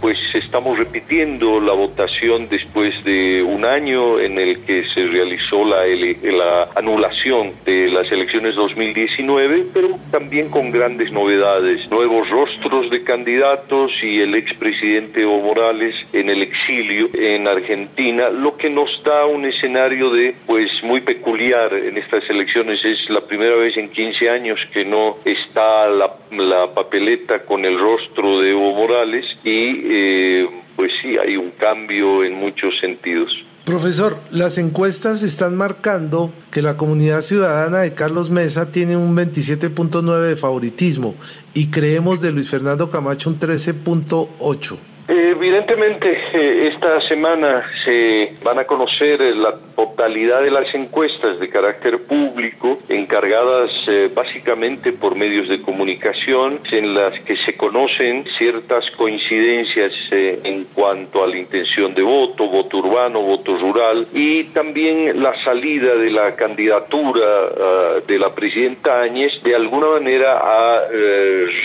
pues 0.00 0.18
estamos 0.34 0.78
repitiendo 0.78 1.60
la 1.60 1.72
votación 1.72 2.48
después 2.48 2.94
de 3.04 3.42
un 3.42 3.64
año 3.64 4.18
en 4.18 4.38
el 4.38 4.64
que 4.64 4.82
se 4.94 5.03
realizó 5.06 5.64
la, 5.64 5.84
la 5.86 6.68
anulación 6.76 7.52
de 7.64 7.88
las 7.88 8.10
elecciones 8.10 8.54
2019, 8.54 9.66
pero 9.72 9.98
también 10.10 10.50
con 10.50 10.70
grandes 10.70 11.12
novedades, 11.12 11.88
nuevos 11.90 12.28
rostros 12.30 12.90
de 12.90 13.02
candidatos 13.04 13.92
y 14.02 14.20
el 14.20 14.34
expresidente 14.34 15.22
Evo 15.22 15.40
Morales 15.40 15.94
en 16.12 16.30
el 16.30 16.42
exilio 16.42 17.10
en 17.14 17.48
Argentina, 17.48 18.30
lo 18.30 18.56
que 18.56 18.70
nos 18.70 18.90
da 19.04 19.26
un 19.26 19.44
escenario 19.44 20.10
de 20.10 20.34
pues 20.46 20.70
muy 20.82 21.00
peculiar 21.00 21.72
en 21.74 21.96
estas 21.98 22.28
elecciones. 22.28 22.84
Es 22.84 23.08
la 23.10 23.20
primera 23.20 23.56
vez 23.56 23.76
en 23.76 23.90
15 23.90 24.30
años 24.30 24.60
que 24.72 24.84
no 24.84 25.18
está 25.24 25.88
la, 25.88 26.14
la 26.30 26.74
papeleta 26.74 27.40
con 27.40 27.64
el 27.64 27.78
rostro 27.78 28.40
de 28.40 28.50
Evo 28.50 28.72
Morales 28.72 29.24
y 29.44 29.80
eh, 29.84 30.48
pues 30.76 30.92
sí, 31.00 31.16
hay 31.18 31.36
un 31.36 31.50
cambio 31.52 32.24
en 32.24 32.34
muchos 32.34 32.78
sentidos. 32.80 33.32
Profesor, 33.64 34.20
las 34.30 34.58
encuestas 34.58 35.22
están 35.22 35.56
marcando 35.56 36.34
que 36.50 36.60
la 36.60 36.76
comunidad 36.76 37.22
ciudadana 37.22 37.78
de 37.78 37.94
Carlos 37.94 38.28
Mesa 38.28 38.70
tiene 38.70 38.94
un 38.94 39.16
27.9 39.16 40.20
de 40.20 40.36
favoritismo 40.36 41.14
y 41.54 41.68
creemos 41.68 42.20
de 42.20 42.30
Luis 42.30 42.50
Fernando 42.50 42.90
Camacho 42.90 43.30
un 43.30 43.40
13.8. 43.40 44.76
Evidentemente, 45.06 46.18
eh, 46.32 46.70
esta 46.72 46.98
semana 47.02 47.62
se 47.84 48.36
van 48.42 48.58
a 48.58 48.64
conocer 48.64 49.20
eh, 49.20 49.34
la 49.34 49.54
totalidad 49.76 50.40
de 50.42 50.50
las 50.50 50.74
encuestas 50.74 51.38
de 51.38 51.50
carácter 51.50 52.00
público 52.04 52.78
encargadas 52.88 53.70
eh, 53.86 54.10
básicamente 54.14 54.92
por 54.92 55.14
medios 55.14 55.50
de 55.50 55.60
comunicación 55.60 56.60
en 56.72 56.94
las 56.94 57.20
que 57.20 57.36
se 57.36 57.54
conocen 57.54 58.24
ciertas 58.38 58.90
coincidencias 58.96 59.92
en 60.10 60.64
cuanto 60.72 61.22
a 61.22 61.26
la 61.26 61.36
intención 61.36 61.92
de 61.94 62.02
voto, 62.02 62.48
voto 62.48 62.78
urbano, 62.78 63.20
voto 63.20 63.58
rural 63.58 64.06
y 64.14 64.44
también 64.44 65.22
la 65.22 65.34
salida 65.44 65.96
de 65.96 66.10
la 66.10 66.34
candidatura 66.34 68.00
de 68.06 68.18
la 68.18 68.34
presidenta 68.34 69.02
Áñez 69.02 69.32
de 69.42 69.54
alguna 69.54 69.88
manera 69.88 70.38
ha 70.38 70.82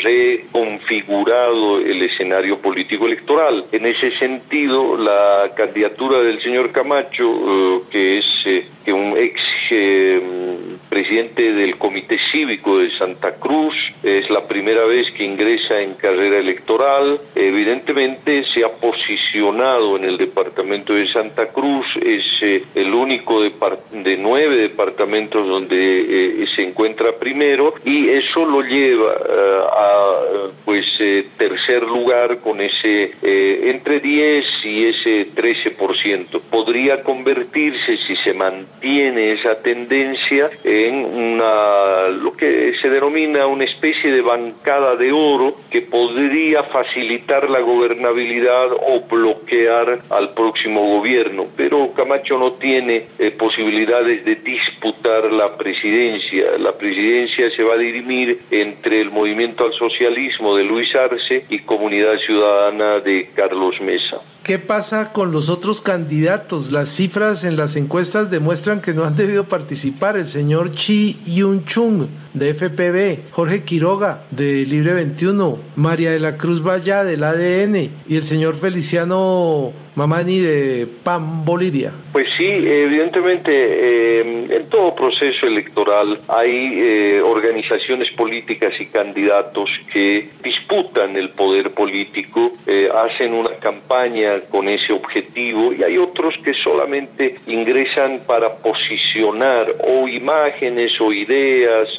reconfigurado 0.03 1.79
el 1.79 2.01
escenario 2.01 2.57
político 2.59 3.05
electoral 3.05 3.28
en 3.71 3.85
ese 3.85 4.17
sentido, 4.17 4.97
la 4.97 5.51
candidatura 5.55 6.21
del 6.23 6.41
señor 6.41 6.71
Camacho, 6.71 7.23
eh, 7.23 7.81
que 7.91 8.17
es 8.17 8.25
eh, 8.45 8.91
un 8.91 9.15
ex 9.17 9.39
eh, 9.69 10.77
presidente 10.89 11.53
del 11.53 11.77
Comité 11.77 12.17
Cívico 12.31 12.79
de 12.79 12.91
Santa 12.97 13.35
Cruz, 13.35 13.75
es 14.03 14.29
la 14.29 14.47
primera 14.47 14.85
vez 14.85 15.07
que 15.11 15.23
ingresa 15.23 15.79
en 15.79 15.93
carrera 15.93 16.39
electoral, 16.39 17.19
evidentemente 17.35 18.43
se 18.53 18.63
ha 18.65 18.69
posicionado 18.69 19.97
en 19.97 20.05
el 20.05 20.17
departamento 20.17 20.93
de 20.93 21.11
Santa 21.11 21.47
Cruz, 21.47 21.85
es 22.01 22.23
el 22.75 22.93
único 22.93 23.41
de, 23.41 23.51
de, 24.03 24.17
nueve 24.17 24.57
departamentos 24.57 25.47
donde 25.47 26.47
se 26.55 26.63
encuentra 26.63 27.11
primero. 27.19 27.73
Y 27.85 28.09
eso 28.09 28.45
lo 28.45 28.61
lleva 28.61 29.11
a 29.11 30.49
pues 30.65 30.85
tercer 31.37 31.83
lugar 31.83 32.39
con 32.39 32.61
ese 32.61 33.11
eh, 33.21 33.71
entre 33.71 33.99
10 33.99 34.45
y 34.63 34.85
ese 34.85 35.31
13%. 35.33 36.41
Podría 36.49 37.03
convertirse, 37.03 37.97
si 38.07 38.15
se 38.17 38.33
mantiene 38.33 39.33
esa 39.33 39.61
tendencia, 39.61 40.49
en 40.87 41.05
una, 41.05 42.07
lo 42.09 42.35
que 42.35 42.73
se 42.81 42.89
denomina 42.89 43.47
una 43.47 43.65
especie 43.65 44.11
de 44.11 44.21
bancada 44.21 44.95
de 44.95 45.11
oro 45.11 45.55
que 45.69 45.81
podría 45.81 46.63
facilitar 46.63 47.49
la 47.49 47.59
gobernabilidad 47.59 48.71
o 48.71 49.01
bloquear 49.09 49.99
al 50.09 50.33
próximo 50.33 50.81
gobierno. 50.81 51.47
Pero 51.55 51.93
Camacho 51.93 52.37
no 52.37 52.53
tiene 52.53 53.07
eh, 53.17 53.31
posibilidades 53.31 54.23
de 54.25 54.35
disputar 54.35 55.31
la 55.31 55.57
presidencia. 55.57 56.57
La 56.57 56.77
presidencia 56.77 57.49
se 57.55 57.63
va 57.63 57.75
a 57.75 57.77
dirimir 57.77 58.39
entre 58.51 59.01
el 59.01 59.11
movimiento 59.11 59.65
al 59.65 59.73
socialismo 59.73 60.55
de 60.55 60.63
Luis 60.63 60.95
Arce 60.95 61.45
y 61.49 61.59
Comunidad 61.59 62.17
Ciudadana 62.25 62.99
de 62.99 63.29
Carlos 63.35 63.79
Mesa. 63.81 64.21
¿Qué 64.49 64.57
pasa 64.57 65.13
con 65.13 65.31
los 65.31 65.47
otros 65.49 65.79
candidatos? 65.79 66.71
Las 66.71 66.89
cifras 66.89 67.43
en 67.43 67.55
las 67.55 67.75
encuestas 67.75 68.31
demuestran 68.31 68.81
que 68.81 68.95
no 68.95 69.03
han 69.03 69.15
debido 69.15 69.47
participar 69.47 70.17
el 70.17 70.25
señor 70.25 70.71
Chi 70.71 71.19
Yun 71.27 71.65
Chung 71.65 72.07
de 72.33 72.53
FPB, 72.53 73.31
Jorge 73.31 73.63
Quiroga 73.63 74.23
de 74.31 74.65
Libre 74.65 74.93
21, 74.93 75.59
María 75.75 76.11
de 76.11 76.19
la 76.19 76.37
Cruz 76.37 76.65
Valla 76.65 77.03
del 77.03 77.23
ADN 77.23 77.89
y 78.07 78.15
el 78.15 78.23
señor 78.23 78.55
Feliciano 78.55 79.73
Mamani 79.99 80.39
de 80.39 80.87
PAN 81.03 81.43
Bolivia. 81.43 81.91
Pues 82.13 82.27
sí, 82.37 82.45
evidentemente 82.45 83.51
eh, 83.51 84.47
en 84.49 84.69
todo 84.69 84.95
proceso 84.95 85.45
electoral 85.45 86.19
hay 86.29 86.79
eh, 86.79 87.21
organizaciones 87.21 88.09
políticas 88.11 88.73
y 88.79 88.85
candidatos 88.85 89.69
que 89.91 90.29
disputan 90.41 91.17
el 91.17 91.31
poder 91.31 91.71
político, 91.71 92.53
eh, 92.65 92.89
hacen 92.93 93.33
una 93.33 93.55
campaña 93.57 94.39
con 94.49 94.69
ese 94.69 94.93
objetivo 94.93 95.73
y 95.73 95.83
hay 95.83 95.97
otros 95.97 96.33
que 96.45 96.53
solamente 96.53 97.35
ingresan 97.47 98.21
para 98.25 98.55
posicionar 98.55 99.75
o 99.85 100.07
imágenes 100.07 100.93
o 101.01 101.11
ideas 101.11 101.89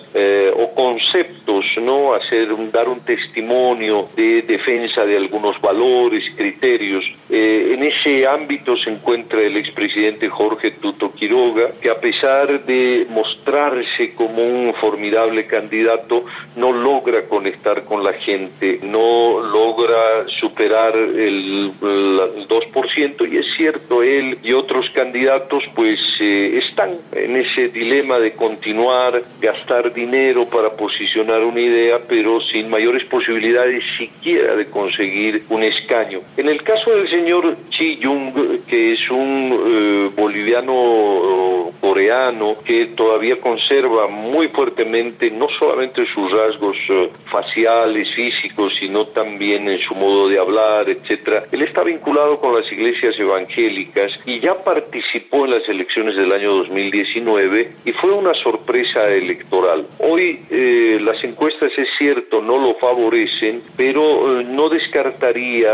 o 0.56 0.74
conceptos, 0.74 1.64
no 1.80 2.14
hacer 2.14 2.48
dar 2.72 2.88
un 2.88 3.00
testimonio 3.00 4.08
de 4.16 4.42
defensa 4.42 5.04
de 5.04 5.16
algunos 5.16 5.60
valores, 5.60 6.24
criterios. 6.36 7.04
en 7.28 7.82
ese 7.82 8.26
ámbito 8.26 8.76
se 8.76 8.90
encuentra 8.90 9.40
el 9.40 9.56
expresidente 9.56 10.28
Jorge 10.28 10.72
Tuto 10.72 11.12
Quiroga, 11.12 11.72
que 11.80 11.90
a 11.90 12.00
pesar 12.00 12.64
de 12.64 13.06
mostrarse 13.10 14.14
como 14.14 14.42
un 14.42 14.74
formidable 14.74 15.46
candidato, 15.46 16.24
no 16.56 16.72
logra 16.72 17.26
conectar 17.28 17.84
con 17.84 18.02
la 18.02 18.14
gente, 18.14 18.80
no 18.82 19.40
logra 19.40 20.28
superar 20.40 20.96
el, 20.96 21.72
2%, 21.80 23.32
y 23.32 23.36
es 23.36 23.46
cierto, 23.56 24.02
él 24.02 24.38
y 24.42 24.52
otros 24.52 24.88
candidatos 24.90 25.62
pues 25.74 25.98
eh, 26.20 26.60
están 26.68 26.98
en 27.12 27.36
ese 27.36 27.68
dilema 27.68 28.18
de 28.18 28.32
continuar, 28.32 29.22
gastar 29.40 29.92
dinero 29.92 30.09
para 30.50 30.70
posicionar 30.70 31.44
una 31.44 31.60
idea, 31.60 32.00
pero 32.08 32.40
sin 32.40 32.68
mayores 32.68 33.04
posibilidades 33.04 33.84
siquiera 33.96 34.56
de 34.56 34.66
conseguir 34.66 35.44
un 35.48 35.62
escaño. 35.62 36.20
En 36.36 36.48
el 36.48 36.62
caso 36.64 36.90
del 36.90 37.08
señor 37.08 37.56
Chi 37.70 38.00
Jung, 38.02 38.64
que 38.66 38.94
es 38.94 39.10
un 39.10 39.52
eh, 39.52 40.10
boliviano 40.16 41.70
coreano 41.80 42.56
que 42.64 42.86
todavía 42.96 43.40
conserva 43.40 44.08
muy 44.08 44.48
fuertemente 44.48 45.30
no 45.30 45.46
solamente 45.58 46.04
sus 46.12 46.30
rasgos 46.32 46.76
eh, 46.88 47.10
faciales, 47.30 48.08
físicos, 48.14 48.74
sino 48.80 49.06
también 49.06 49.68
en 49.68 49.78
su 49.80 49.94
modo 49.94 50.28
de 50.28 50.38
hablar, 50.38 50.88
etcétera. 50.88 51.44
Él 51.52 51.62
está 51.62 51.84
vinculado 51.84 52.40
con 52.40 52.54
las 52.54 52.70
iglesias 52.72 53.18
evangélicas 53.18 54.12
y 54.26 54.40
ya 54.40 54.54
participó 54.64 55.44
en 55.44 55.52
las 55.52 55.68
elecciones 55.68 56.16
del 56.16 56.32
año 56.32 56.56
2019 56.56 57.70
y 57.84 57.92
fue 57.92 58.12
una 58.12 58.34
sorpresa 58.34 59.08
electoral. 59.08 59.86
Hoy 60.02 60.40
eh, 60.50 60.98
las 61.02 61.22
encuestas 61.24 61.70
es 61.76 61.88
cierto 61.98 62.40
no 62.40 62.58
lo 62.58 62.74
favorecen, 62.74 63.62
pero 63.76 64.42
no 64.42 64.68
descartaría 64.68 65.70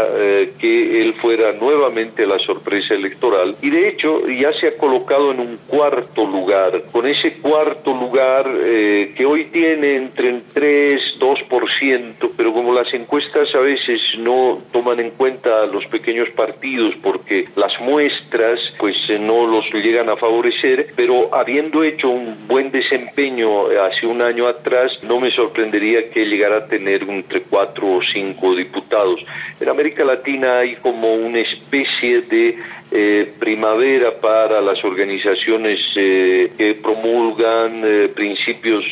que 0.59 1.03
él 1.03 1.15
fuera 1.15 1.53
nuevamente 1.53 2.27
la 2.27 2.39
sorpresa 2.41 2.95
electoral. 2.95 3.57
Y 3.63 3.71
de 3.71 3.89
hecho 3.89 4.27
ya 4.29 4.53
se 4.61 4.69
ha 4.69 4.77
colocado 4.77 5.33
en 5.33 5.41
un 5.41 5.59
cuarto 5.67 6.27
lugar, 6.27 6.85
con 6.93 7.07
ese 7.07 7.35
cuarto 7.35 7.93
lugar 7.93 8.47
eh, 8.49 9.13
que 9.17 9.27
hoy 9.27 9.47
tiene 9.47 9.97
entre 9.97 10.31
el 10.31 10.43
3, 10.53 11.19
2%, 11.19 12.31
pero 12.37 12.53
como 12.53 12.73
las 12.73 12.93
encuestas 12.93 13.55
a 13.55 13.61
veces 13.61 14.01
no 14.19 14.63
toman 14.73 15.01
en 15.01 15.11
cuenta 15.11 15.67
los 15.67 15.85
pequeños 15.87 16.29
partidos 16.31 16.95
porque 17.03 17.49
las 17.57 17.73
muestras 17.81 18.61
pues 18.79 18.97
eh, 19.09 19.19
no 19.19 19.47
los 19.47 19.65
llegan 19.73 20.09
a 20.09 20.17
favorecer, 20.17 20.89
pero 20.97 21.35
habiendo 21.35 21.83
hecho 21.83 22.09
un 22.11 22.47
buen 22.47 22.71
desempeño 22.71 23.69
hace 23.69 24.07
un 24.07 24.16
año 24.23 24.47
atrás, 24.47 24.93
no 25.03 25.21
me 25.21 25.31
sorprendería 25.31 26.11
que 26.11 26.25
llegara 26.25 26.59
a 26.59 26.67
tener 26.67 27.03
entre 27.03 27.43
4 27.43 27.87
o 27.87 28.01
5 28.03 28.57
diputados. 28.57 29.21
En 29.61 29.69
América 29.69 30.05
Latina 30.05 30.59
hay 30.59 30.77
como 30.77 31.15
una 31.15 31.41
especie 31.41 32.23
de 32.23 32.59
eh, 32.99 33.35
primavera 33.39 34.19
para 34.23 34.63
las 34.63 34.83
organizaciones 34.83 35.79
eh, 35.97 36.49
que 36.57 36.77
promulgan 36.77 37.83
eh, 37.85 38.09
principios 38.09 38.85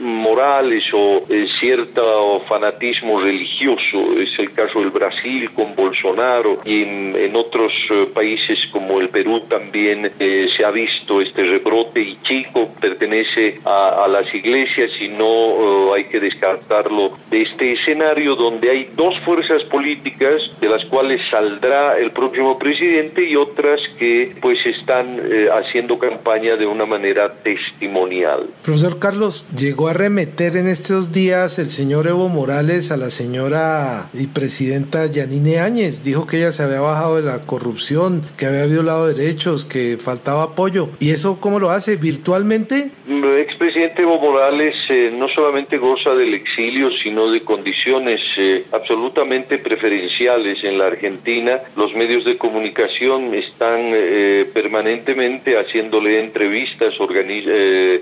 morales 0.00 0.82
o 0.92 1.22
cierto 1.60 2.40
fanatismo 2.48 3.20
religioso. 3.20 4.18
Es 4.18 4.36
el 4.40 4.52
caso 4.52 4.80
del 4.80 4.90
Brasil 4.90 5.50
con 5.54 5.76
Bolsonaro 5.76 6.58
y 6.64 6.82
en, 6.82 7.36
otros 7.36 7.72
países 8.12 8.58
como 8.72 9.00
el 9.00 9.10
Perú 9.10 9.42
también 9.48 10.10
se 10.18 10.64
ha 10.64 10.70
visto 10.72 11.20
este 11.20 11.44
rebrote 11.44 12.00
y 12.00 12.16
Chico 12.22 12.70
pertenece 12.80 13.60
a, 13.64 14.02
a 14.04 14.08
las 14.08 14.34
iglesias 14.34 14.90
y 15.00 15.08
no 15.08 15.94
hay 15.94 16.04
que 16.04 16.18
descartarlo 16.18 17.12
de 17.30 17.42
este 17.42 17.74
escenario 17.74 18.34
donde 18.34 18.70
hay 18.70 18.88
dos 18.96 19.14
fuerzas 19.24 19.62
políticas 19.64 20.42
de 20.60 20.68
las 20.68 20.84
cuales 20.86 21.20
saldrá 21.30 21.98
el 21.98 22.10
próximo 22.10 22.58
presidente 22.58 23.27
y 23.28 23.36
otras 23.36 23.80
que 23.98 24.34
pues 24.40 24.58
están 24.64 25.18
eh, 25.18 25.48
haciendo 25.52 25.98
campaña 25.98 26.56
de 26.56 26.66
una 26.66 26.86
manera 26.86 27.32
testimonial. 27.42 28.48
Profesor 28.62 28.98
Carlos, 28.98 29.46
llegó 29.56 29.88
a 29.88 29.92
remeter 29.92 30.56
en 30.56 30.66
estos 30.66 31.12
días 31.12 31.58
el 31.58 31.70
señor 31.70 32.06
Evo 32.06 32.28
Morales 32.28 32.90
a 32.90 32.96
la 32.96 33.10
señora 33.10 34.08
y 34.14 34.28
presidenta 34.28 35.06
Yanine 35.06 35.58
Áñez. 35.60 36.02
Dijo 36.02 36.26
que 36.26 36.38
ella 36.38 36.52
se 36.52 36.62
había 36.62 36.80
bajado 36.80 37.16
de 37.16 37.22
la 37.22 37.40
corrupción, 37.46 38.22
que 38.36 38.46
había 38.46 38.66
violado 38.66 39.06
derechos, 39.06 39.64
que 39.64 39.96
faltaba 39.96 40.44
apoyo. 40.44 40.88
¿Y 41.00 41.10
eso 41.10 41.40
cómo 41.40 41.58
lo 41.58 41.70
hace? 41.70 41.96
¿Virtualmente? 41.96 42.90
El 43.08 43.38
expresidente 43.38 44.02
Evo 44.02 44.18
Morales 44.20 44.74
eh, 44.90 45.12
no 45.18 45.28
solamente 45.28 45.78
goza 45.78 46.14
del 46.14 46.34
exilio, 46.34 46.90
sino 47.02 47.30
de 47.30 47.42
condiciones 47.42 48.20
eh, 48.36 48.64
absolutamente 48.72 49.58
preferenciales 49.58 50.62
en 50.62 50.78
la 50.78 50.86
Argentina. 50.86 51.60
Los 51.76 51.94
medios 51.94 52.24
de 52.24 52.36
comunicación 52.36 53.07
están 53.16 53.94
eh, 53.94 54.46
permanentemente 54.52 55.58
haciéndole 55.58 56.20
entrevistas, 56.20 56.94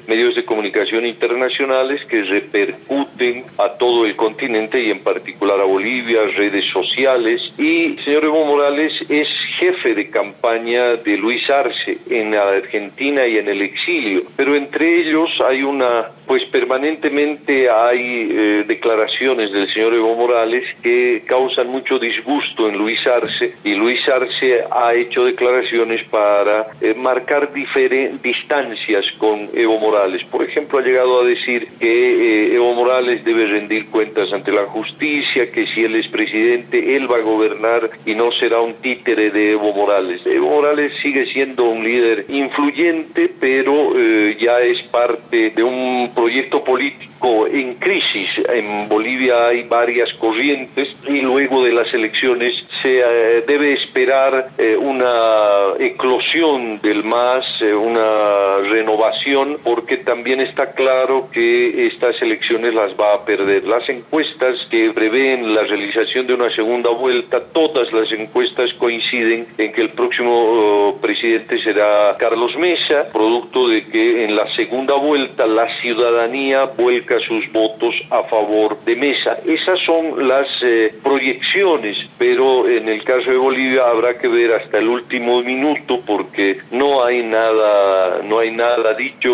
medios 0.06 0.34
de 0.34 0.44
comunicación 0.44 1.06
internacionales 1.06 2.04
que 2.06 2.22
repercuten 2.24 3.44
a 3.58 3.78
todo 3.78 4.04
el 4.04 4.16
continente 4.16 4.82
y 4.82 4.90
en 4.90 5.00
particular 5.00 5.60
a 5.60 5.64
Bolivia, 5.64 6.22
redes 6.36 6.64
sociales. 6.72 7.40
Y 7.56 7.96
señor 8.04 8.24
Evo 8.24 8.44
Morales 8.44 8.92
es 9.08 9.28
jefe 9.58 9.94
de 9.94 10.10
campaña 10.10 10.96
de 10.96 11.16
Luis 11.16 11.48
Arce 11.50 11.98
en 12.10 12.34
Argentina 12.34 13.26
y 13.26 13.38
en 13.38 13.48
el 13.48 13.62
exilio, 13.62 14.24
pero 14.36 14.56
entre 14.56 15.02
ellos 15.02 15.30
hay 15.48 15.62
una, 15.62 16.10
pues 16.26 16.44
permanentemente 16.46 17.70
hay 17.70 18.28
eh, 18.30 18.64
declaraciones 18.66 19.52
del 19.52 19.72
señor 19.72 19.94
Evo 19.94 20.16
Morales 20.16 20.64
que 20.82 21.22
causan 21.26 21.68
mucho 21.68 21.98
disgusto 21.98 22.68
en 22.68 22.76
Luis 22.76 22.98
Arce 23.06 23.54
y 23.64 23.74
Luis 23.74 24.00
Arce 24.08 24.64
ha 24.70 24.94
hecho 24.96 25.24
declaraciones 25.24 26.02
para 26.08 26.68
eh, 26.80 26.94
marcar 26.94 27.52
distancias 27.52 29.04
con 29.18 29.48
Evo 29.54 29.78
Morales. 29.78 30.24
Por 30.24 30.42
ejemplo, 30.42 30.78
ha 30.78 30.82
llegado 30.82 31.20
a 31.20 31.24
decir 31.24 31.68
que 31.78 31.86
eh, 31.88 32.54
Evo 32.54 32.74
Morales 32.74 33.24
debe 33.24 33.46
rendir 33.46 33.86
cuentas 33.86 34.32
ante 34.32 34.52
la 34.52 34.64
justicia, 34.66 35.50
que 35.50 35.66
si 35.68 35.82
él 35.82 35.96
es 35.96 36.08
presidente, 36.08 36.96
él 36.96 37.10
va 37.10 37.16
a 37.16 37.20
gobernar 37.20 37.90
y 38.04 38.14
no 38.14 38.32
será 38.32 38.60
un 38.60 38.74
títere 38.74 39.30
de 39.30 39.52
Evo 39.52 39.72
Morales. 39.72 40.20
Evo 40.26 40.50
Morales 40.50 40.92
sigue 41.02 41.26
siendo 41.32 41.64
un 41.64 41.84
líder 41.84 42.26
influyente, 42.28 43.30
pero 43.40 43.92
ya 44.38 44.60
es 44.60 44.82
parte 44.88 45.50
de 45.50 45.62
un 45.62 46.10
proyecto 46.14 46.62
político 46.64 47.46
en 47.46 47.74
crisis. 47.74 48.28
En 48.48 48.88
Bolivia 48.88 49.48
hay 49.48 49.64
varias 49.64 50.12
corrientes 50.14 50.88
y 51.06 51.20
luego 51.20 51.64
de 51.64 51.72
las 51.72 51.92
elecciones 51.92 52.54
se 52.82 52.98
eh, 52.98 53.44
debe 53.46 53.74
esperar 53.74 54.48
eh, 54.58 54.76
una 54.86 55.74
eclosión 55.78 56.80
del 56.80 57.04
MAS, 57.04 57.44
eh, 57.60 57.74
una 57.74 58.58
renovación, 58.70 59.58
porque 59.62 59.98
también 59.98 60.40
está 60.40 60.72
claro 60.72 61.28
que 61.32 61.86
estas 61.86 62.20
elecciones 62.22 62.74
las 62.74 62.92
va 62.92 63.14
a 63.14 63.24
perder. 63.24 63.64
Las 63.64 63.88
encuestas 63.88 64.54
que 64.70 64.90
prevén 64.90 65.54
la 65.54 65.62
realización 65.62 66.26
de 66.26 66.34
una 66.34 66.50
segunda 66.54 66.90
vuelta, 66.90 67.42
todas 67.52 67.92
las 67.92 68.10
encuestas 68.12 68.72
coinciden 68.74 69.46
en 69.58 69.72
que 69.72 69.82
el 69.82 69.90
próximo 69.90 70.32
oh, 70.32 70.98
presidente 71.00 71.60
será 71.62 72.14
Carlos 72.18 72.56
Mesa, 72.56 73.08
producto 73.12 73.68
de 73.68 73.86
que 73.86 74.24
en 74.24 74.36
la 74.36 74.46
segunda 74.54 74.94
vuelta 74.94 75.46
la 75.46 75.66
ciudadanía 75.80 76.64
vuelca 76.76 77.18
sus 77.20 77.50
votos 77.52 77.94
a 78.10 78.22
favor 78.24 78.78
de 78.84 78.96
Mesa. 78.96 79.38
Esas 79.46 79.78
son 79.84 80.28
las 80.28 80.46
eh, 80.62 80.94
proyecciones, 81.02 81.98
pero 82.18 82.68
en 82.68 82.88
el 82.88 83.02
caso 83.04 83.30
de 83.30 83.36
Bolivia 83.36 83.82
habrá 83.86 84.18
que 84.18 84.28
ver 84.28 84.52
hasta 84.54 84.75
el 84.78 84.88
último 84.88 85.42
minuto 85.42 86.00
porque 86.06 86.58
no 86.70 87.04
hay 87.04 87.22
nada, 87.22 88.22
no 88.22 88.38
hay 88.38 88.50
nada 88.50 88.94
dicho, 88.94 89.30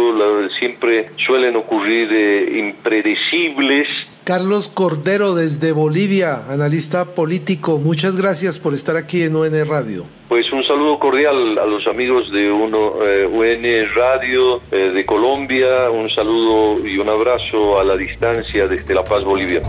siempre 0.59 1.11
suelen 1.17 1.57
ocurrir 1.57 2.09
eh, 2.13 2.59
impredecibles 2.59 3.89
Carlos 4.25 4.69
Cordero 4.69 5.35
desde 5.35 5.73
Bolivia, 5.73 6.47
analista 6.49 7.07
político. 7.07 7.81
Muchas 7.81 8.17
gracias 8.17 8.57
por 8.57 8.73
estar 8.73 8.97
aquí 8.97 9.25
en 9.25 9.35
UN 9.35 9.67
Radio. 9.69 10.05
Pues 10.29 10.51
un 10.53 10.65
saludo 10.65 11.01
cordial 11.01 11.59
a 11.59 11.67
los 11.67 11.85
amigos 11.89 12.31
de 12.31 12.51
uno, 12.51 13.05
eh, 13.05 13.27
UN 13.27 13.93
Radio 13.93 14.63
eh, 14.71 14.93
de 14.95 15.05
Colombia, 15.05 15.91
un 15.91 16.09
saludo 16.11 16.87
y 16.87 16.99
un 16.99 17.09
abrazo 17.09 17.81
a 17.81 17.85
la 17.85 17.97
distancia 17.97 18.69
desde 18.69 18.95
La 18.95 19.05
Paz, 19.05 19.25
Bolivia. 19.25 19.61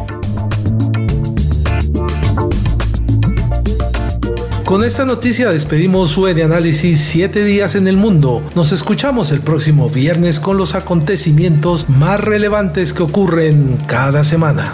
Con 4.73 4.83
esta 4.83 5.05
noticia 5.05 5.51
despedimos 5.51 6.17
UN 6.17 6.41
Análisis 6.41 6.99
7 6.99 7.43
días 7.43 7.75
en 7.75 7.87
el 7.87 7.95
mundo. 7.95 8.41
Nos 8.55 8.71
escuchamos 8.71 9.31
el 9.31 9.41
próximo 9.41 9.87
viernes 9.87 10.39
con 10.39 10.57
los 10.57 10.73
acontecimientos 10.73 11.89
más 11.89 12.19
relevantes 12.19 12.91
que 12.91 13.03
ocurren 13.03 13.77
cada 13.85 14.23
semana. 14.23 14.73